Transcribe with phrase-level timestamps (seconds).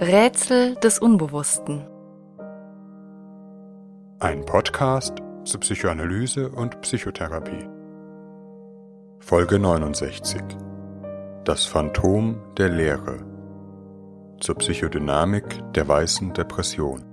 [0.00, 1.86] Rätsel des Unbewussten.
[4.18, 7.68] Ein Podcast zur Psychoanalyse und Psychotherapie.
[9.20, 10.42] Folge 69.
[11.44, 13.24] Das Phantom der Lehre.
[14.40, 17.04] Zur Psychodynamik der weißen Depression.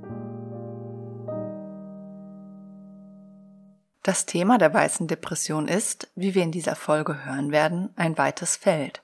[4.01, 8.55] Das Thema der weißen Depression ist, wie wir in dieser Folge hören werden, ein weites
[8.55, 9.03] Feld.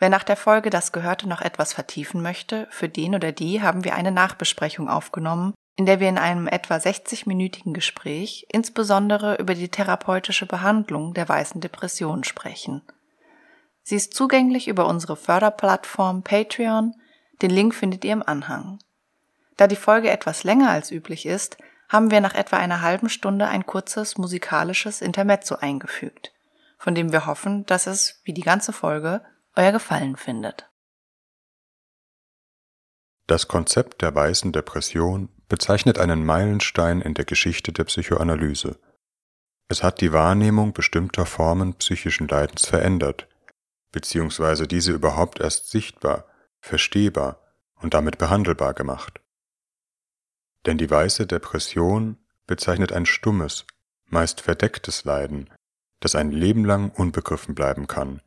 [0.00, 3.84] Wer nach der Folge das Gehörte noch etwas vertiefen möchte, für den oder die haben
[3.84, 9.68] wir eine Nachbesprechung aufgenommen, in der wir in einem etwa 60-minütigen Gespräch insbesondere über die
[9.68, 12.80] therapeutische Behandlung der weißen Depression sprechen.
[13.82, 16.94] Sie ist zugänglich über unsere Förderplattform Patreon,
[17.42, 18.78] den Link findet ihr im Anhang.
[19.58, 21.58] Da die Folge etwas länger als üblich ist,
[21.90, 26.32] haben wir nach etwa einer halben Stunde ein kurzes musikalisches Intermezzo eingefügt,
[26.78, 29.20] von dem wir hoffen, dass es, wie die ganze Folge,
[29.56, 30.70] euer Gefallen findet.
[33.26, 38.78] Das Konzept der weißen Depression bezeichnet einen Meilenstein in der Geschichte der Psychoanalyse.
[39.68, 43.28] Es hat die Wahrnehmung bestimmter Formen psychischen Leidens verändert,
[43.92, 46.24] beziehungsweise diese überhaupt erst sichtbar,
[46.60, 47.40] verstehbar
[47.80, 49.20] und damit behandelbar gemacht.
[50.66, 53.64] Denn die weiße Depression bezeichnet ein stummes,
[54.06, 55.48] meist verdecktes Leiden,
[56.00, 58.22] das ein Leben lang unbegriffen bleiben kann,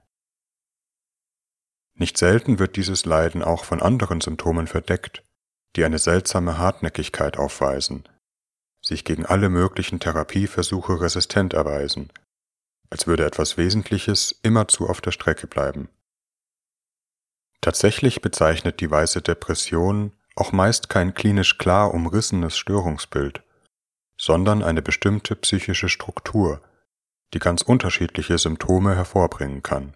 [1.95, 5.23] nicht selten wird dieses Leiden auch von anderen Symptomen verdeckt,
[5.75, 8.07] die eine seltsame Hartnäckigkeit aufweisen,
[8.81, 12.11] sich gegen alle möglichen Therapieversuche resistent erweisen,
[12.89, 15.89] als würde etwas Wesentliches immerzu auf der Strecke bleiben.
[17.61, 23.43] Tatsächlich bezeichnet die weiße Depression auch meist kein klinisch klar umrissenes Störungsbild,
[24.19, 26.61] sondern eine bestimmte psychische Struktur,
[27.33, 29.95] die ganz unterschiedliche Symptome hervorbringen kann.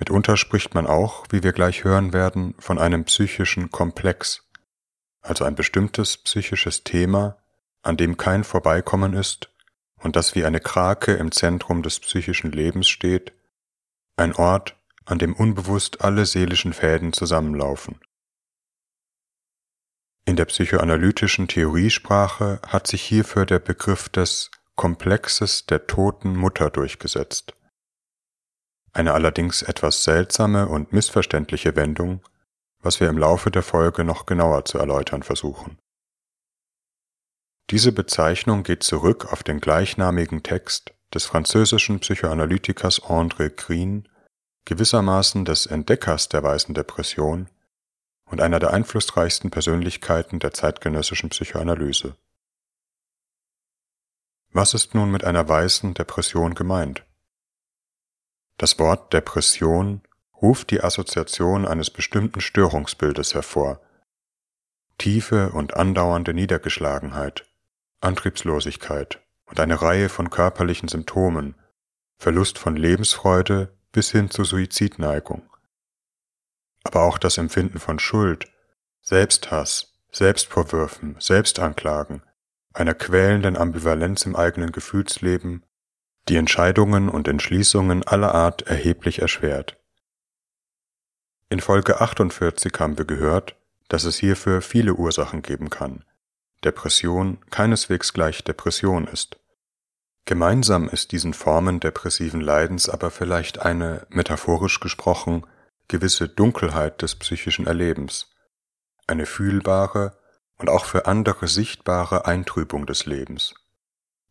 [0.00, 4.48] Mitunter spricht man auch, wie wir gleich hören werden, von einem psychischen Komplex,
[5.20, 7.36] also ein bestimmtes psychisches Thema,
[7.82, 9.50] an dem kein Vorbeikommen ist
[9.98, 13.34] und das wie eine Krake im Zentrum des psychischen Lebens steht,
[14.16, 14.74] ein Ort,
[15.04, 18.00] an dem unbewusst alle seelischen Fäden zusammenlaufen.
[20.24, 27.54] In der psychoanalytischen Theoriesprache hat sich hierfür der Begriff des Komplexes der toten Mutter durchgesetzt
[28.92, 32.22] eine allerdings etwas seltsame und missverständliche Wendung,
[32.80, 35.78] was wir im Laufe der Folge noch genauer zu erläutern versuchen.
[37.70, 44.08] Diese Bezeichnung geht zurück auf den gleichnamigen Text des französischen Psychoanalytikers André Green,
[44.64, 47.48] gewissermaßen des Entdeckers der weißen Depression
[48.24, 52.16] und einer der einflussreichsten Persönlichkeiten der zeitgenössischen Psychoanalyse.
[54.52, 57.04] Was ist nun mit einer weißen Depression gemeint?
[58.60, 60.02] Das Wort Depression
[60.42, 63.80] ruft die Assoziation eines bestimmten Störungsbildes hervor.
[64.98, 67.46] Tiefe und andauernde Niedergeschlagenheit,
[68.02, 71.54] Antriebslosigkeit und eine Reihe von körperlichen Symptomen,
[72.18, 75.48] Verlust von Lebensfreude bis hin zu Suizidneigung.
[76.84, 78.52] Aber auch das Empfinden von Schuld,
[79.00, 82.22] Selbsthass, Selbstvorwürfen, Selbstanklagen,
[82.74, 85.64] einer quälenden Ambivalenz im eigenen Gefühlsleben
[86.28, 89.76] die Entscheidungen und Entschließungen aller Art erheblich erschwert.
[91.48, 93.56] In Folge 48 haben wir gehört,
[93.88, 96.04] dass es hierfür viele Ursachen geben kann.
[96.62, 99.40] Depression keineswegs gleich Depression ist.
[100.26, 105.44] Gemeinsam ist diesen Formen depressiven Leidens aber vielleicht eine, metaphorisch gesprochen,
[105.88, 108.30] gewisse Dunkelheit des psychischen Erlebens,
[109.08, 110.16] eine fühlbare
[110.56, 113.54] und auch für andere sichtbare Eintrübung des Lebens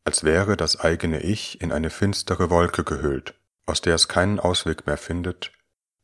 [0.09, 3.35] als wäre das eigene Ich in eine finstere Wolke gehüllt,
[3.67, 5.51] aus der es keinen Ausweg mehr findet,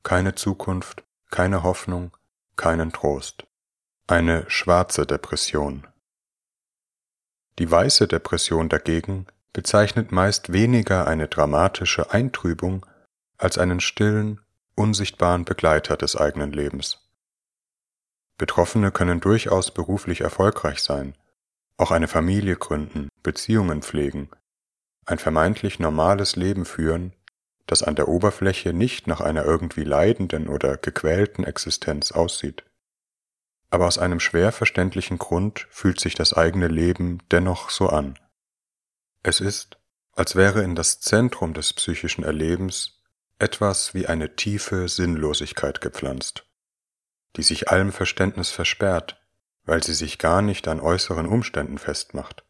[0.04, 2.16] keine Zukunft, keine Hoffnung,
[2.56, 3.48] keinen Trost.
[4.06, 5.88] Eine schwarze Depression.
[7.58, 12.86] Die weiße Depression dagegen bezeichnet meist weniger eine dramatische Eintrübung
[13.40, 14.40] als einen stillen,
[14.76, 17.10] unsichtbaren Begleiter des eigenen Lebens.
[18.38, 21.16] Betroffene können durchaus beruflich erfolgreich sein,
[21.78, 24.30] auch eine Familie gründen, Beziehungen pflegen,
[25.08, 27.12] ein vermeintlich normales Leben führen,
[27.66, 32.64] das an der Oberfläche nicht nach einer irgendwie leidenden oder gequälten Existenz aussieht.
[33.72, 38.20] Aber aus einem schwer verständlichen Grund fühlt sich das eigene Leben dennoch so an.
[39.24, 39.80] Es ist,
[40.12, 43.02] als wäre in das Zentrum des psychischen Erlebens
[43.40, 46.46] etwas wie eine tiefe Sinnlosigkeit gepflanzt,
[47.38, 49.20] die sich allem Verständnis versperrt,
[49.64, 52.45] weil sie sich gar nicht an äußeren Umständen festmacht.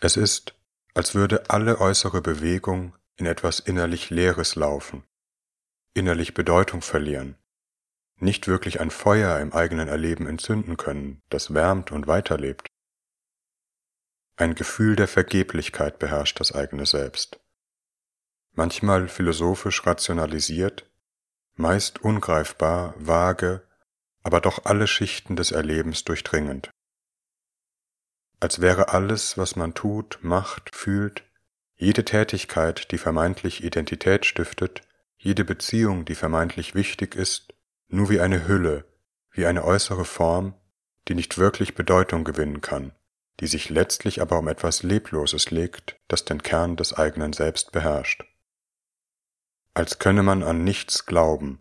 [0.00, 0.54] Es ist,
[0.94, 5.04] als würde alle äußere Bewegung in etwas innerlich Leeres laufen,
[5.92, 7.36] innerlich Bedeutung verlieren,
[8.16, 12.66] nicht wirklich ein Feuer im eigenen Erleben entzünden können, das wärmt und weiterlebt.
[14.36, 17.38] Ein Gefühl der Vergeblichkeit beherrscht das eigene Selbst.
[18.52, 20.90] Manchmal philosophisch rationalisiert,
[21.56, 23.68] meist ungreifbar, vage,
[24.22, 26.70] aber doch alle Schichten des Erlebens durchdringend.
[28.40, 31.24] Als wäre alles, was man tut, macht, fühlt,
[31.76, 34.80] jede Tätigkeit, die vermeintlich Identität stiftet,
[35.18, 37.52] jede Beziehung, die vermeintlich wichtig ist,
[37.88, 38.86] nur wie eine Hülle,
[39.30, 40.54] wie eine äußere Form,
[41.08, 42.92] die nicht wirklich Bedeutung gewinnen kann,
[43.40, 48.24] die sich letztlich aber um etwas Lebloses legt, das den Kern des eigenen Selbst beherrscht.
[49.74, 51.60] Als könne man an nichts glauben,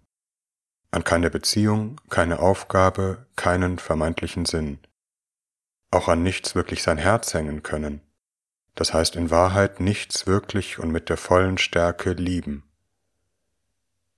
[0.91, 4.79] an keine Beziehung, keine Aufgabe, keinen vermeintlichen Sinn,
[5.91, 8.01] auch an nichts wirklich sein Herz hängen können,
[8.75, 12.63] das heißt in Wahrheit nichts wirklich und mit der vollen Stärke lieben.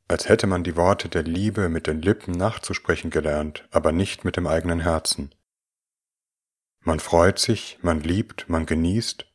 [0.07, 4.35] Als hätte man die Worte der Liebe mit den Lippen nachzusprechen gelernt, aber nicht mit
[4.35, 5.33] dem eigenen Herzen.
[6.81, 9.25] Man freut sich, man liebt, man genießt,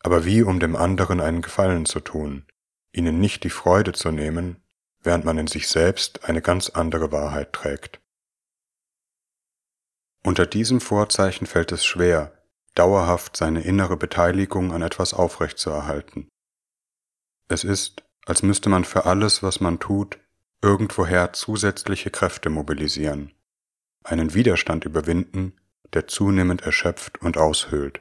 [0.00, 2.46] aber wie um dem anderen einen Gefallen zu tun,
[2.92, 4.62] ihnen nicht die Freude zu nehmen,
[5.02, 8.00] während man in sich selbst eine ganz andere Wahrheit trägt.
[10.26, 12.32] Unter diesem Vorzeichen fällt es schwer,
[12.74, 16.28] dauerhaft seine innere Beteiligung an etwas aufrechtzuerhalten.
[17.48, 20.18] Es ist, als müsste man für alles, was man tut,
[20.62, 23.32] irgendwoher zusätzliche Kräfte mobilisieren,
[24.02, 25.60] einen Widerstand überwinden,
[25.92, 28.00] der zunehmend erschöpft und aushöhlt.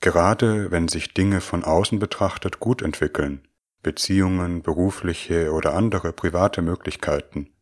[0.00, 3.46] Gerade wenn sich Dinge von außen betrachtet gut entwickeln,
[3.82, 7.52] Beziehungen, berufliche oder andere private Möglichkeiten,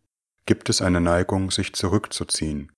[0.48, 2.72] gibt es eine Neigung, sich zurückzuziehen,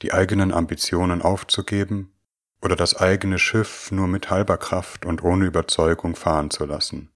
[0.00, 2.14] die eigenen Ambitionen aufzugeben
[2.62, 7.10] oder das eigene Schiff nur mit halber Kraft und ohne Überzeugung fahren zu lassen.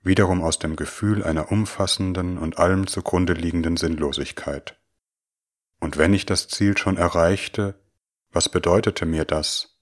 [0.00, 4.80] Wiederum aus dem Gefühl einer umfassenden und allem zugrunde liegenden Sinnlosigkeit.
[5.78, 7.78] Und wenn ich das Ziel schon erreichte,
[8.30, 9.78] was bedeutete mir das?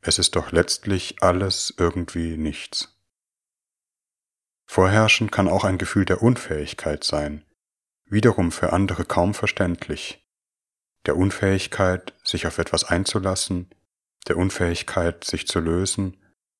[0.00, 3.00] Es ist doch letztlich alles irgendwie nichts.
[4.66, 7.44] Vorherrschen kann auch ein Gefühl der Unfähigkeit sein,
[8.10, 10.26] wiederum für andere kaum verständlich,
[11.06, 13.70] der Unfähigkeit, sich auf etwas einzulassen,
[14.28, 16.16] der Unfähigkeit, sich zu lösen,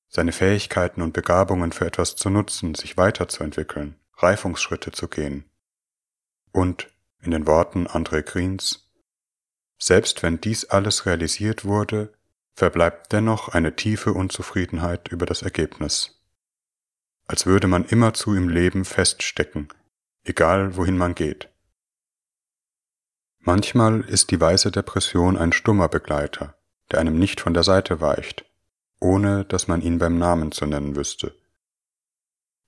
[0.07, 5.45] seine Fähigkeiten und Begabungen für etwas zu nutzen, sich weiterzuentwickeln, Reifungsschritte zu gehen.
[6.51, 6.89] Und,
[7.21, 8.89] in den Worten André Greens,
[9.77, 12.13] selbst wenn dies alles realisiert wurde,
[12.53, 16.19] verbleibt dennoch eine tiefe Unzufriedenheit über das Ergebnis.
[17.25, 19.69] Als würde man immerzu im Leben feststecken,
[20.23, 21.49] egal wohin man geht.
[23.39, 26.55] Manchmal ist die weiße Depression ein stummer Begleiter,
[26.91, 28.45] der einem nicht von der Seite weicht,
[28.99, 31.35] ohne dass man ihn beim Namen zu nennen wüsste.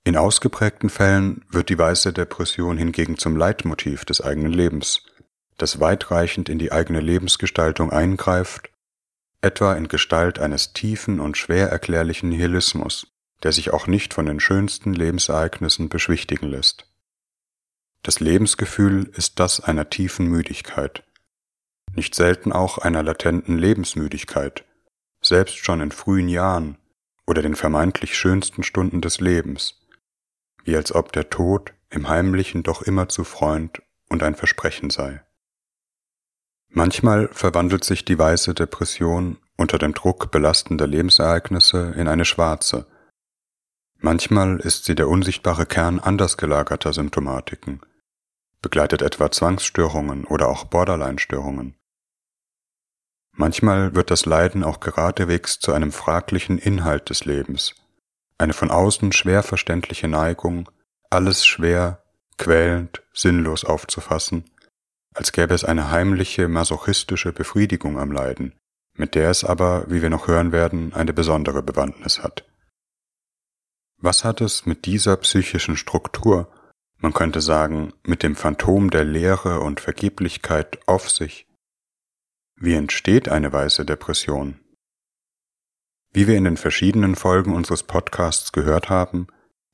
[0.03, 5.03] In ausgeprägten Fällen wird die weiße Depression hingegen zum Leitmotiv des eigenen Lebens,
[5.57, 8.69] das weitreichend in die eigene Lebensgestaltung eingreift,
[9.41, 13.07] etwa in Gestalt eines tiefen und schwer erklärlichen Nihilismus,
[13.44, 16.88] der sich auch nicht von den schönsten Lebensereignissen beschwichtigen lässt.
[18.03, 21.03] Das Lebensgefühl ist das einer tiefen Müdigkeit,
[21.95, 24.65] nicht selten auch einer latenten Lebensmüdigkeit,
[25.21, 26.77] selbst schon in frühen Jahren
[27.25, 29.79] oder den vermeintlich schönsten Stunden des Lebens,
[30.65, 35.24] wie als ob der Tod im Heimlichen doch immer zu Freund und ein Versprechen sei.
[36.67, 42.86] Manchmal verwandelt sich die weiße Depression unter dem Druck belastender Lebensereignisse in eine schwarze.
[44.00, 47.79] Manchmal ist sie der unsichtbare Kern anders gelagerter Symptomatiken,
[48.63, 51.75] begleitet etwa Zwangsstörungen oder auch Borderline-Störungen.
[53.36, 57.75] Manchmal wird das Leiden auch geradewegs zu einem fraglichen Inhalt des Lebens,
[58.39, 60.70] eine von außen schwer verständliche Neigung,
[61.10, 62.03] alles schwer,
[62.38, 64.46] quälend, sinnlos aufzufassen,
[65.13, 68.53] als gäbe es eine heimliche masochistische Befriedigung am Leiden,
[68.96, 72.46] mit der es aber, wie wir noch hören werden, eine besondere Bewandtnis hat.
[73.98, 76.51] Was hat es mit dieser psychischen Struktur
[77.03, 81.45] man könnte sagen, mit dem Phantom der Leere und Vergeblichkeit auf sich.
[82.55, 84.62] Wie entsteht eine weiße Depression?
[86.13, 89.27] Wie wir in den verschiedenen Folgen unseres Podcasts gehört haben,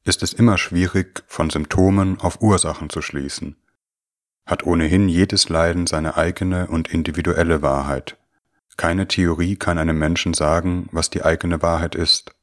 [0.06, 3.58] ist es immer schwierig, von Symptomen auf Ursachen zu schließen.
[4.48, 8.18] Hat ohnehin jedes Leiden seine eigene und individuelle Wahrheit.
[8.76, 12.34] Keine Theorie kann einem Menschen sagen, was die eigene Wahrheit ist,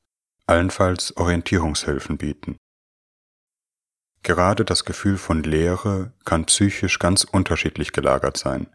[0.47, 2.57] allenfalls Orientierungshilfen bieten.
[4.27, 8.67] Gerade das Gefühl von Leere kann psychisch ganz unterschiedlich gelagert sein.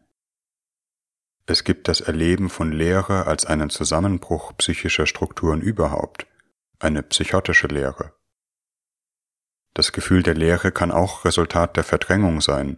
[1.45, 6.25] Es gibt das Erleben von Leere als einen Zusammenbruch psychischer Strukturen überhaupt,
[6.79, 8.13] eine psychotische Leere.
[9.73, 12.77] Das Gefühl der Leere kann auch Resultat der Verdrängung sein,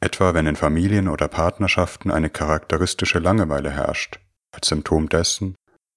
[0.00, 4.18] etwa wenn in Familien oder Partnerschaften eine charakteristische Langeweile herrscht,
[4.50, 5.54] als Symptom dessen,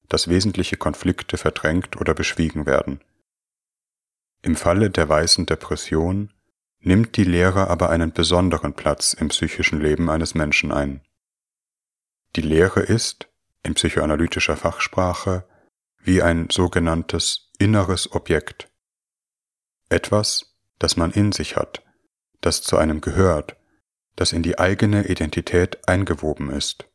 [0.10, 3.02] dass wesentliche Konflikte verdrängt oder beschwiegen werden.
[4.42, 6.32] Im Falle der weißen Depression
[6.80, 11.02] nimmt die Leere aber einen besonderen Platz im psychischen Leben eines Menschen ein.
[12.36, 13.30] Die Leere ist,
[13.64, 15.48] in psychoanalytischer Fachsprache,
[16.00, 18.70] wie ein sogenanntes inneres Objekt.
[19.90, 21.84] Etwas, das man in sich hat,
[22.42, 23.58] das zu einem gehört,
[24.16, 26.90] das in die eigene Identität eingewoben ist.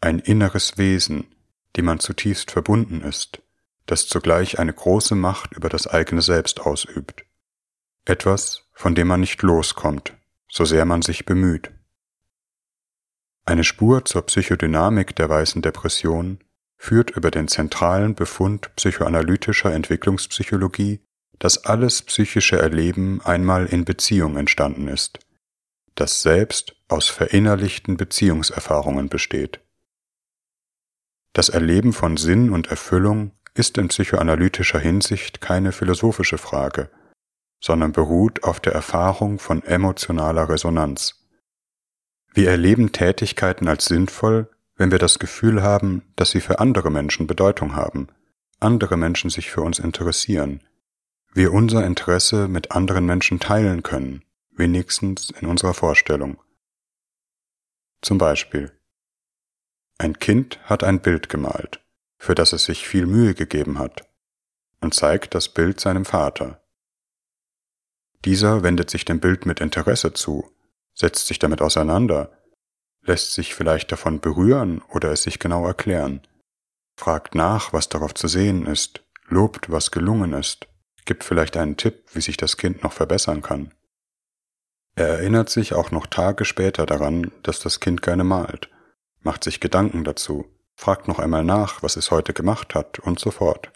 [0.00, 1.34] Ein inneres Wesen,
[1.76, 3.41] dem man zutiefst verbunden ist,
[3.86, 7.24] das zugleich eine große Macht über das eigene Selbst ausübt.
[8.04, 10.14] Etwas, von dem man nicht loskommt,
[10.48, 11.72] so sehr man sich bemüht.
[13.44, 16.38] Eine Spur zur Psychodynamik der weißen Depression
[16.76, 21.00] führt über den zentralen Befund psychoanalytischer Entwicklungspsychologie,
[21.38, 25.18] dass alles psychische Erleben einmal in Beziehung entstanden ist–
[25.94, 29.60] das Selbst aus verinnerlichten Beziehungserfahrungen besteht.
[31.32, 36.90] Das Erleben von Sinn und Erfüllung ist in psychoanalytischer Hinsicht keine philosophische Frage,
[37.60, 41.28] sondern beruht auf der Erfahrung von emotionaler Resonanz.
[42.34, 47.26] Wir erleben Tätigkeiten als sinnvoll, wenn wir das Gefühl haben, dass sie für andere Menschen
[47.26, 48.08] Bedeutung haben,
[48.58, 50.62] andere Menschen sich für uns interessieren,
[51.34, 54.22] wir unser Interesse mit anderen Menschen teilen können
[54.56, 56.38] wenigstens in unserer Vorstellung.
[58.02, 58.72] Zum Beispiel
[59.98, 61.81] Ein Kind hat ein Bild gemalt,
[62.22, 64.08] für das es sich viel Mühe gegeben hat,
[64.80, 66.62] und zeigt das Bild seinem Vater.
[68.24, 70.48] Dieser wendet sich dem Bild mit Interesse zu,
[70.94, 72.30] setzt sich damit auseinander,
[73.00, 76.20] lässt sich vielleicht davon berühren oder es sich genau erklären,
[76.96, 80.68] fragt nach, was darauf zu sehen ist, lobt, was gelungen ist,
[81.04, 83.74] gibt vielleicht einen Tipp, wie sich das Kind noch verbessern kann.
[84.94, 88.70] Er erinnert sich auch noch Tage später daran, dass das Kind gerne malt,
[89.22, 93.30] macht sich Gedanken dazu, fragt noch einmal nach, was es heute gemacht hat und so
[93.30, 93.72] fort.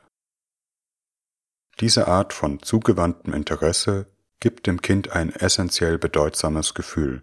[1.80, 4.06] Diese Art von zugewandtem Interesse
[4.40, 7.22] gibt dem Kind ein essentiell bedeutsames Gefühl.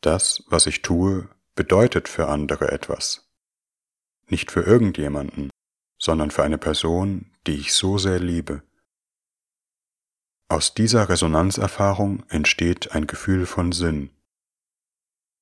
[0.00, 3.28] Das, was ich tue, bedeutet für andere etwas.
[4.26, 5.50] Nicht für irgendjemanden,
[5.98, 8.62] sondern für eine Person, die ich so sehr liebe.
[10.48, 14.10] Aus dieser Resonanzerfahrung entsteht ein Gefühl von Sinn.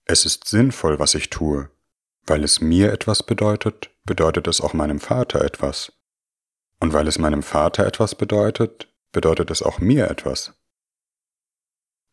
[0.04, 1.70] Es ist sinnvoll, was ich tue.
[2.26, 5.92] Weil es mir etwas bedeutet, bedeutet es auch meinem Vater etwas.
[6.80, 10.54] Und weil es meinem Vater etwas bedeutet, bedeutet es auch mir etwas.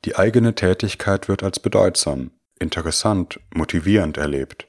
[0.05, 4.67] Die eigene Tätigkeit wird als bedeutsam, interessant, motivierend erlebt.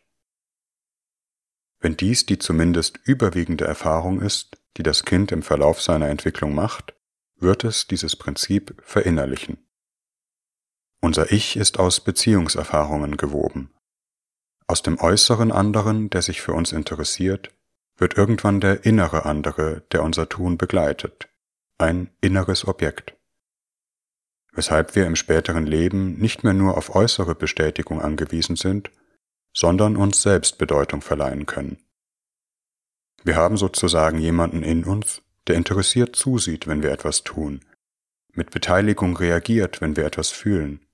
[1.80, 6.95] Wenn dies die zumindest überwiegende Erfahrung ist, die das Kind im Verlauf seiner Entwicklung macht,
[7.37, 9.64] wird es dieses Prinzip verinnerlichen.
[11.00, 13.73] Unser Ich ist aus Beziehungserfahrungen gewoben.
[14.71, 17.51] Aus dem äußeren anderen, der sich für uns interessiert,
[17.97, 21.29] wird irgendwann der innere andere, der unser Tun begleitet,
[21.79, 23.17] ein inneres Objekt.
[24.53, 28.91] Weshalb wir im späteren Leben nicht mehr nur auf äußere Bestätigung angewiesen sind,
[29.55, 31.79] sondern uns selbst Bedeutung verleihen können.
[33.25, 37.65] Wir haben sozusagen jemanden in uns, der interessiert zusieht, wenn wir etwas tun,
[38.33, 40.87] mit Beteiligung reagiert, wenn wir etwas fühlen.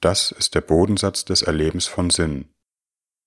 [0.00, 2.54] Das ist der Bodensatz des Erlebens von Sinn,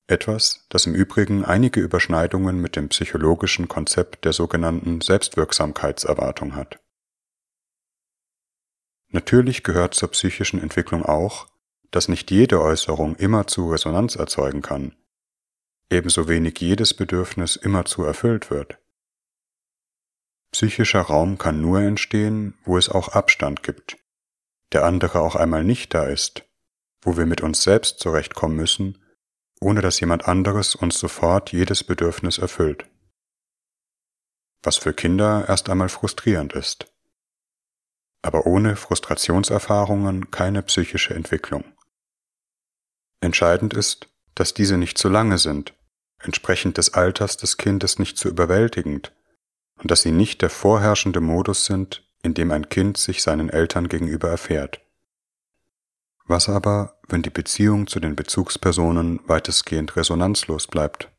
[0.08, 6.80] etwas, das im Übrigen einige Überschneidungen mit dem psychologischen Konzept der sogenannten Selbstwirksamkeitserwartung hat.
[9.10, 11.48] Natürlich gehört zur psychischen Entwicklung auch,
[11.92, 14.96] dass nicht jede Äußerung immer zu Resonanz erzeugen kann,
[15.92, 18.80] ebenso wenig jedes Bedürfnis immer zu erfüllt wird.
[20.52, 23.98] Psychischer Raum kann nur entstehen, wo es auch Abstand gibt,
[24.72, 26.44] der andere auch einmal nicht da ist,
[27.04, 28.98] wo wir mit uns selbst zurechtkommen müssen,
[29.60, 32.86] ohne dass jemand anderes uns sofort jedes Bedürfnis erfüllt.
[34.64, 36.88] Was für Kinder erst einmal frustrierend ist.
[38.22, 41.66] Aber ohne Frustrationserfahrungen keine psychische Entwicklung.
[43.20, 45.74] Entscheidend ist, dass diese nicht zu lange sind,
[46.20, 49.14] entsprechend des Alters des Kindes nicht zu überwältigend,
[49.82, 53.90] und dass sie nicht der vorherrschende Modus sind, in dem ein Kind sich seinen Eltern
[53.90, 54.83] gegenüber erfährt.
[56.26, 61.12] Was aber, wenn die Beziehung zu den Bezugspersonen weitestgehend resonanzlos bleibt?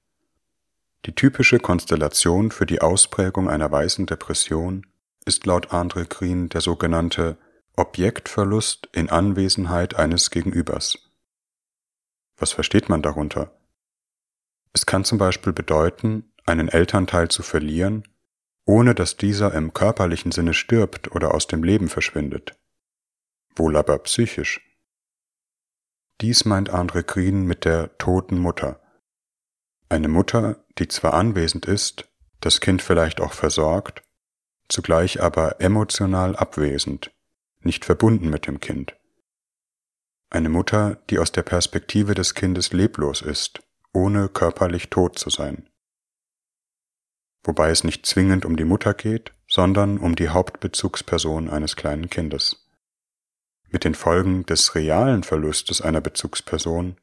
[1.06, 4.86] Die typische Konstellation für die Ausprägung einer weißen Depression
[5.26, 7.36] ist laut Andre Green der sogenannte
[7.76, 10.98] Objektverlust in Anwesenheit eines Gegenübers.
[12.36, 13.52] Was versteht man darunter?
[14.72, 18.04] Es kann zum Beispiel bedeuten, einen Elternteil zu verlieren
[18.64, 22.58] ohne dass dieser im körperlichen Sinne stirbt oder aus dem Leben verschwindet,
[23.56, 24.60] wohl aber psychisch.
[26.20, 28.80] Dies meint André Green mit der toten Mutter.
[29.88, 32.08] Eine Mutter, die zwar anwesend ist,
[32.40, 34.02] das Kind vielleicht auch versorgt,
[34.68, 37.10] zugleich aber emotional abwesend,
[37.60, 38.96] nicht verbunden mit dem Kind.
[40.30, 45.68] Eine Mutter, die aus der Perspektive des Kindes leblos ist, ohne körperlich tot zu sein.
[47.44, 52.63] Wobei es nicht zwingend um die Mutter geht, sondern um die Hauptbezugsperson eines kleinen Kindes.
[53.74, 56.96] Mit den Folgen des realen Verlustes einer Bezugsperson,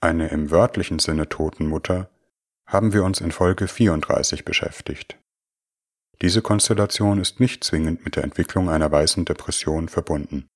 [0.00, 2.10] eine im wörtlichen Sinne toten Mutter,
[2.66, 5.18] haben wir uns in Folge 34 beschäftigt.
[6.20, 10.46] Diese Konstellation ist nicht zwingend mit der Entwicklung einer weißen Depression verbunden.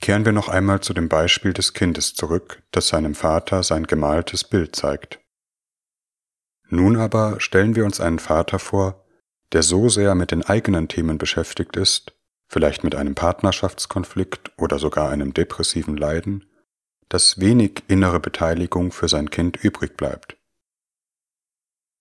[0.00, 4.42] Kehren wir noch einmal zu dem Beispiel des Kindes zurück, das seinem Vater sein gemaltes
[4.42, 5.20] Bild zeigt.
[6.68, 9.06] Nun aber stellen wir uns einen Vater vor,
[9.52, 12.12] der so sehr mit den eigenen Themen beschäftigt ist,
[12.52, 16.44] vielleicht mit einem Partnerschaftskonflikt oder sogar einem depressiven Leiden,
[17.08, 20.36] dass wenig innere Beteiligung für sein Kind übrig bleibt.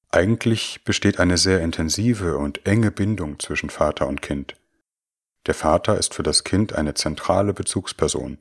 [0.10, 4.58] Eigentlich besteht eine sehr intensive und enge Bindung zwischen Vater und Kind.
[5.46, 8.38] Der Vater ist für das Kind eine zentrale Bezugsperson.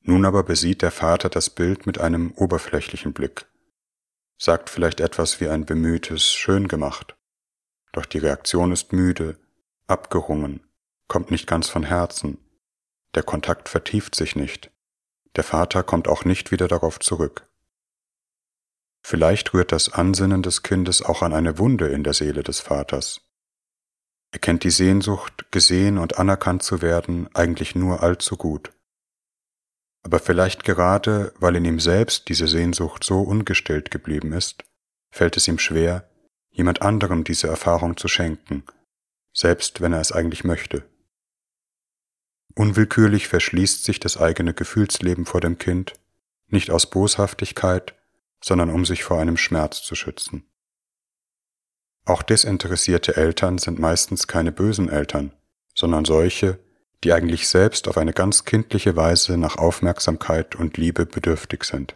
[0.00, 3.44] Nun aber besieht der Vater das Bild mit einem oberflächlichen Blick,
[4.38, 7.16] sagt vielleicht etwas wie ein bemühtes Schön gemacht,
[7.92, 9.38] doch die Reaktion ist müde,
[9.86, 10.66] abgerungen,
[11.08, 12.38] kommt nicht ganz von Herzen,
[13.14, 14.70] der Kontakt vertieft sich nicht,
[15.36, 17.48] der Vater kommt auch nicht wieder darauf zurück.
[19.02, 23.20] Vielleicht rührt das Ansinnen des Kindes auch an eine Wunde in der Seele des Vaters.
[24.32, 28.72] Er kennt die Sehnsucht, gesehen und anerkannt zu werden, eigentlich nur allzu gut.
[30.02, 34.64] Aber vielleicht gerade, weil in ihm selbst diese Sehnsucht so ungestillt geblieben ist,
[35.10, 36.10] fällt es ihm schwer,
[36.50, 38.64] jemand anderem diese Erfahrung zu schenken,
[39.36, 40.82] selbst wenn er es eigentlich möchte.
[42.54, 45.92] Unwillkürlich verschließt sich das eigene Gefühlsleben vor dem Kind,
[46.48, 47.94] nicht aus Boshaftigkeit,
[48.42, 50.48] sondern um sich vor einem Schmerz zu schützen.
[52.06, 55.32] Auch desinteressierte Eltern sind meistens keine bösen Eltern,
[55.74, 56.58] sondern solche,
[57.04, 61.94] die eigentlich selbst auf eine ganz kindliche Weise nach Aufmerksamkeit und Liebe bedürftig sind.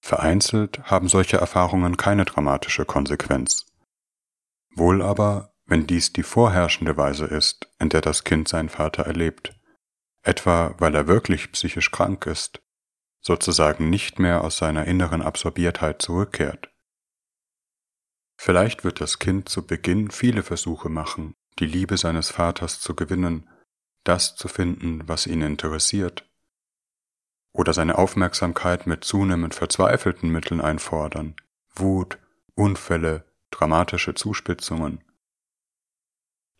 [0.00, 3.66] Vereinzelt haben solche Erfahrungen keine dramatische Konsequenz.
[4.74, 9.54] Wohl aber, wenn dies die vorherrschende Weise ist, in der das Kind seinen Vater erlebt,
[10.22, 12.62] etwa weil er wirklich psychisch krank ist
[13.22, 16.70] sozusagen nicht mehr aus seiner inneren Absorbiertheit zurückkehrt.
[18.36, 23.48] Vielleicht wird das Kind zu Beginn viele Versuche machen, die Liebe seines Vaters zu gewinnen,
[24.02, 26.28] das zu finden, was ihn interessiert,
[27.52, 31.36] oder seine Aufmerksamkeit mit zunehmend verzweifelten Mitteln einfordern,
[31.74, 32.18] Wut,
[32.54, 35.04] Unfälle, dramatische Zuspitzungen.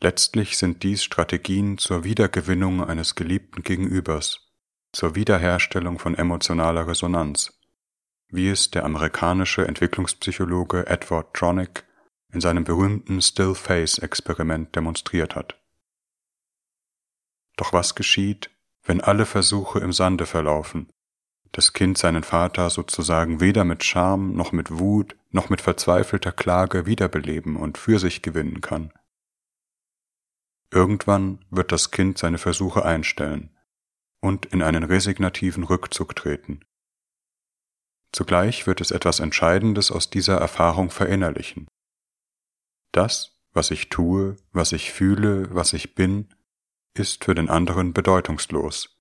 [0.03, 4.51] Letztlich sind dies Strategien zur Wiedergewinnung eines geliebten Gegenübers,
[4.91, 7.57] zur Wiederherstellung von emotionaler Resonanz,
[8.29, 11.85] wie es der amerikanische Entwicklungspsychologe Edward Tronick
[12.33, 15.57] in seinem berühmten Still Face Experiment demonstriert hat.
[17.57, 18.51] Doch was geschieht,
[18.83, 20.89] wenn alle Versuche im Sande verlaufen,
[21.53, 26.87] das Kind seinen Vater sozusagen weder mit Scham noch mit Wut noch mit verzweifelter Klage
[26.87, 28.93] wiederbeleben und für sich gewinnen kann?
[30.73, 33.51] Irgendwann wird das Kind seine Versuche einstellen
[34.21, 36.61] und in einen resignativen Rückzug treten.
[38.11, 41.69] Zugleich wird es etwas Entscheidendes aus dieser Erfahrung verinnerlichen.
[42.91, 46.29] Das, was ich tue, was ich fühle, was ich bin,
[46.95, 48.99] ist für den anderen bedeutungslos.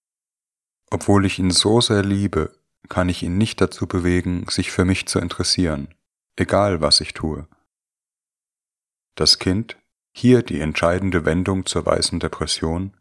[0.89, 2.53] Obwohl ich ihn so sehr liebe,
[2.89, 5.93] kann ich ihn nicht dazu bewegen, sich für mich zu interessieren,
[6.35, 7.47] egal was ich tue.
[9.15, 9.77] Das Kind,
[10.11, 12.95] hier die entscheidende Wendung zur weißen Depression,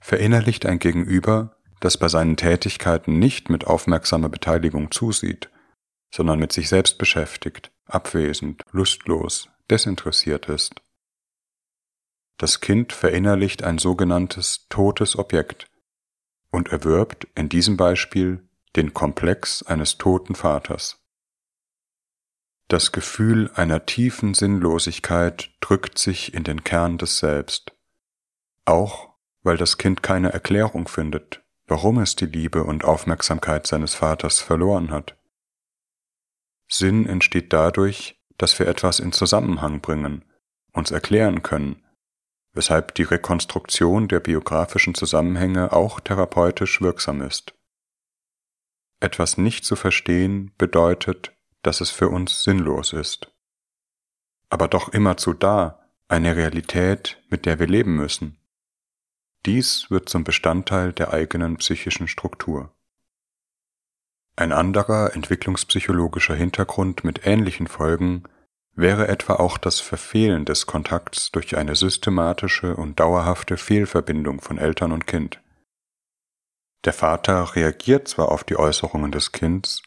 [0.00, 5.50] verinnerlicht ein Gegenüber, das bei seinen Tätigkeiten nicht mit aufmerksamer Beteiligung zusieht,
[6.14, 10.74] sondern mit sich selbst beschäftigt, abwesend, lustlos, desinteressiert ist.
[12.38, 15.66] Das Kind verinnerlicht ein sogenanntes totes Objekt
[16.50, 21.03] und erwirbt in diesem Beispiel den Komplex eines toten Vaters.
[22.68, 27.76] Das Gefühl einer tiefen Sinnlosigkeit drückt sich in den Kern des Selbst,
[28.64, 29.10] auch
[29.42, 34.90] weil das Kind keine Erklärung findet, warum es die Liebe und Aufmerksamkeit seines Vaters verloren
[34.90, 35.16] hat.
[36.66, 40.24] Sinn entsteht dadurch, dass wir etwas in Zusammenhang bringen,
[40.72, 41.84] uns erklären können,
[42.54, 47.54] weshalb die Rekonstruktion der biografischen Zusammenhänge auch therapeutisch wirksam ist.
[49.00, 51.33] Etwas nicht zu verstehen bedeutet,
[51.64, 53.32] dass es für uns sinnlos ist.
[54.50, 58.38] Aber doch immerzu da, eine Realität, mit der wir leben müssen.
[59.46, 62.72] Dies wird zum Bestandteil der eigenen psychischen Struktur.
[64.36, 68.24] Ein anderer entwicklungspsychologischer Hintergrund mit ähnlichen Folgen
[68.74, 74.92] wäre etwa auch das Verfehlen des Kontakts durch eine systematische und dauerhafte Fehlverbindung von Eltern
[74.92, 75.40] und Kind.
[76.84, 79.82] Der Vater reagiert zwar auf die Äußerungen des Kindes,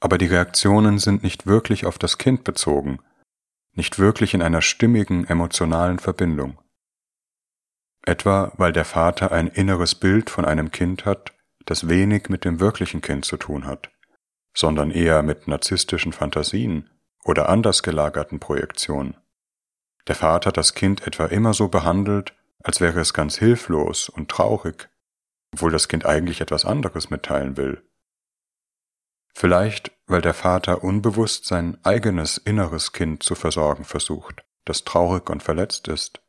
[0.00, 2.98] aber die Reaktionen sind nicht wirklich auf das Kind bezogen,
[3.72, 6.58] nicht wirklich in einer stimmigen emotionalen Verbindung.
[8.02, 12.60] Etwa weil der Vater ein inneres Bild von einem Kind hat, das wenig mit dem
[12.60, 13.90] wirklichen Kind zu tun hat,
[14.54, 16.88] sondern eher mit narzisstischen Fantasien
[17.24, 19.16] oder anders gelagerten Projektionen.
[20.06, 24.88] Der Vater das Kind etwa immer so behandelt, als wäre es ganz hilflos und traurig,
[25.52, 27.82] obwohl das Kind eigentlich etwas anderes mitteilen will.
[29.38, 35.42] Vielleicht, weil der Vater unbewusst sein eigenes inneres Kind zu versorgen versucht, das traurig und
[35.42, 36.22] verletzt ist,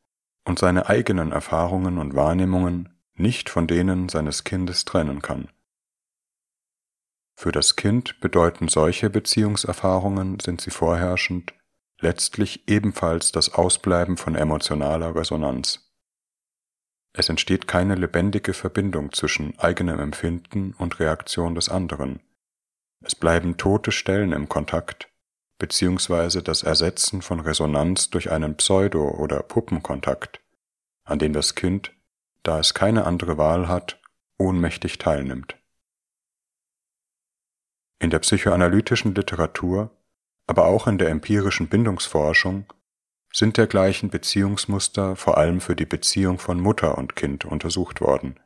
[0.44, 5.48] und seine eigenen Erfahrungen und Wahrnehmungen nicht von denen seines Kindes trennen kann.
[7.38, 11.54] Für das Kind bedeuten solche Beziehungserfahrungen, sind sie vorherrschend,
[12.02, 15.94] letztlich ebenfalls das Ausbleiben von emotionaler Resonanz.
[17.14, 22.20] Es entsteht keine lebendige Verbindung zwischen eigenem Empfinden und Reaktion des anderen.
[23.02, 25.10] Es bleiben tote Stellen im Kontakt,
[25.60, 30.42] beziehungsweise das Ersetzen von Resonanz durch einen Pseudo- oder Puppenkontakt,
[31.04, 31.94] an dem das Kind,
[32.44, 34.00] da es keine andere Wahl hat,
[34.38, 35.58] ohnmächtig teilnimmt.
[38.00, 39.92] In der psychoanalytischen Literatur,
[40.46, 42.72] aber auch in der empirischen Bindungsforschung
[43.34, 48.40] sind dergleichen Beziehungsmuster vor allem für die Beziehung von Mutter und Kind untersucht worden,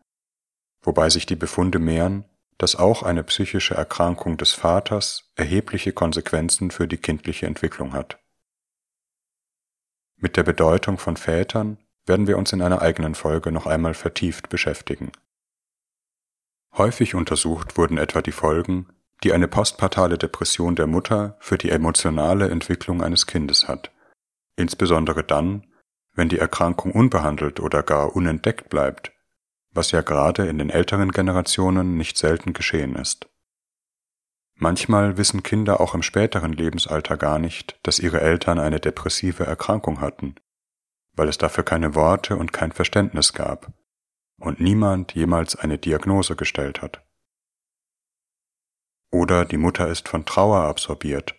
[0.82, 2.26] wobei sich die Befunde mehren,
[2.62, 8.20] dass auch eine psychische Erkrankung des Vaters erhebliche Konsequenzen für die kindliche Entwicklung hat.
[10.18, 14.50] Mit der Bedeutung von Vätern werden wir uns in einer eigenen Folge noch einmal vertieft
[14.50, 15.12] beschäftigen.
[16.78, 18.90] Häufig untersucht wurden etwa die Folgen,
[19.24, 23.92] die eine postpartale Depression der Mutter für die emotionale Entwicklung eines Kindes hat,
[24.56, 25.66] insbesondere dann,
[26.14, 29.11] wenn die Erkrankung unbehandelt oder gar unentdeckt bleibt,
[29.72, 33.30] was ja gerade in den älteren Generationen nicht selten geschehen ist.
[34.56, 40.02] Manchmal wissen Kinder auch im späteren Lebensalter gar nicht, dass ihre Eltern eine depressive Erkrankung
[40.02, 40.36] hatten,
[41.14, 43.74] weil es dafür keine Worte und kein Verständnis gab
[44.40, 47.04] und niemand jemals eine Diagnose gestellt hat.
[49.12, 51.36] Oder die Mutter ist von Trauer absorbiert,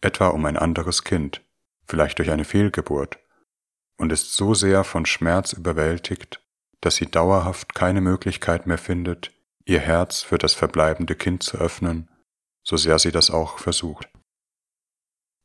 [0.00, 1.42] etwa um ein anderes Kind,
[1.86, 3.18] vielleicht durch eine Fehlgeburt,
[3.96, 6.43] und ist so sehr von Schmerz überwältigt,
[6.84, 9.32] dass sie dauerhaft keine Möglichkeit mehr findet,
[9.64, 12.10] ihr Herz für das verbleibende Kind zu öffnen,
[12.62, 14.10] so sehr sie das auch versucht.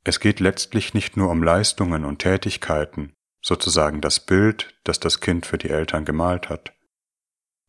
[0.03, 5.45] Es geht letztlich nicht nur um Leistungen und Tätigkeiten, sozusagen das Bild, das das Kind
[5.45, 6.73] für die Eltern gemalt hat,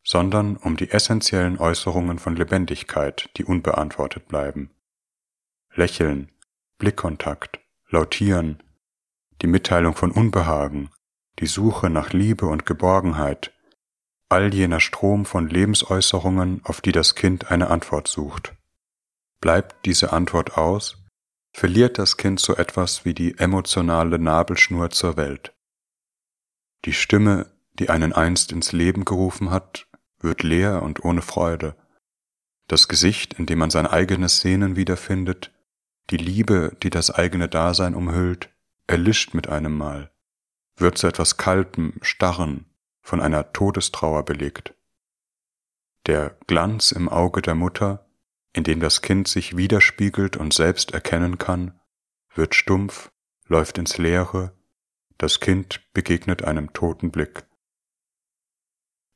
[0.03, 4.71] sondern um die essentiellen Äußerungen von Lebendigkeit, die unbeantwortet bleiben.
[5.73, 6.29] Lächeln,
[6.77, 8.61] Blickkontakt, Lautieren,
[9.41, 10.89] die Mitteilung von Unbehagen,
[11.39, 13.53] die Suche nach Liebe und Geborgenheit,
[14.31, 18.53] all jener Strom von Lebensäußerungen, auf die das Kind eine Antwort sucht.
[19.41, 20.97] Bleibt diese Antwort aus,
[21.53, 25.53] verliert das Kind so etwas wie die emotionale Nabelschnur zur Welt.
[26.85, 29.87] Die Stimme, die einen einst ins Leben gerufen hat,
[30.19, 31.75] wird leer und ohne Freude.
[32.67, 35.51] Das Gesicht, in dem man sein eigenes Sehnen wiederfindet,
[36.09, 38.49] die Liebe, die das eigene Dasein umhüllt,
[38.87, 40.11] erlischt mit einem Mal,
[40.77, 42.70] wird zu etwas Kaltem, Starren,
[43.01, 44.73] von einer Todestrauer belegt.
[46.05, 48.05] Der Glanz im Auge der Mutter,
[48.53, 51.79] in dem das Kind sich widerspiegelt und selbst erkennen kann,
[52.33, 53.11] wird stumpf,
[53.47, 54.53] läuft ins Leere,
[55.17, 57.43] das Kind begegnet einem toten Blick.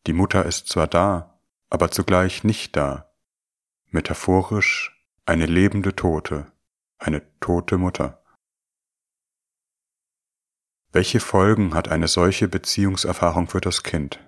[0.07, 3.11] Die Mutter ist zwar da, aber zugleich nicht da.
[3.89, 4.95] Metaphorisch
[5.25, 6.51] eine lebende Tote,
[6.99, 8.23] eine tote Mutter.
[10.95, 14.21] Welche Folgen hat eine solche Beziehungserfahrung für das Kind?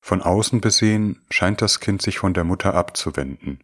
[0.00, 3.62] Von außen besehen scheint das Kind sich von der Mutter abzuwenden.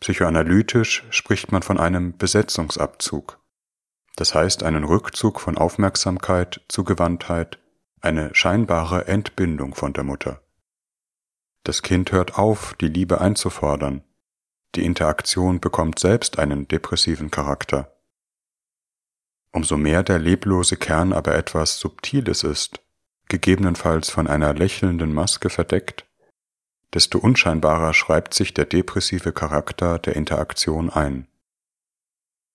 [0.00, 3.40] Psychoanalytisch spricht man von einem Besetzungsabzug,
[4.16, 7.58] das heißt einen Rückzug von Aufmerksamkeit, Zugewandtheit
[8.02, 10.42] eine scheinbare Entbindung von der Mutter.
[11.64, 14.04] Das Kind hört auf, die Liebe einzufordern,
[14.74, 17.96] die Interaktion bekommt selbst einen depressiven Charakter.
[19.52, 22.80] Umso mehr der leblose Kern aber etwas Subtiles ist,
[23.28, 26.06] gegebenenfalls von einer lächelnden Maske verdeckt,
[26.94, 31.26] desto unscheinbarer schreibt sich der depressive Charakter der Interaktion ein,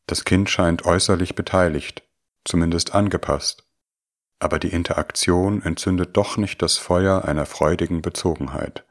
[0.08, 2.04] Das Kind scheint äußerlich beteiligt,
[2.44, 3.66] zumindest angepasst,
[4.40, 8.86] aber die Interaktion entzündet doch nicht das Feuer einer freudigen Bezogenheit.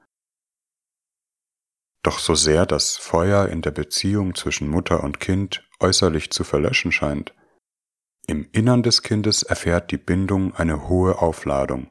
[2.03, 6.93] Doch so sehr das Feuer in der Beziehung zwischen Mutter und Kind äußerlich zu verlöschen
[6.93, 7.35] scheint,
[8.27, 11.91] im Innern des Kindes erfährt die Bindung eine hohe Aufladung.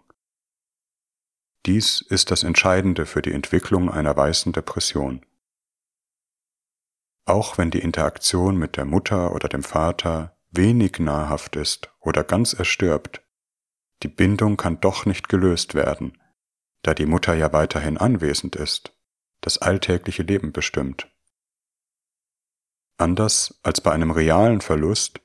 [1.65, 5.25] Dies ist das Entscheidende für die Entwicklung einer weißen Depression.
[7.25, 12.53] Auch wenn die Interaktion mit der Mutter oder dem Vater wenig nahrhaft ist oder ganz
[12.53, 13.21] erstirbt,
[14.03, 16.17] die Bindung kann doch nicht gelöst werden,
[16.81, 18.93] da die Mutter ja weiterhin anwesend ist,
[19.39, 21.09] das alltägliche Leben bestimmt.
[22.97, 25.21] Anders als bei einem realen Verlust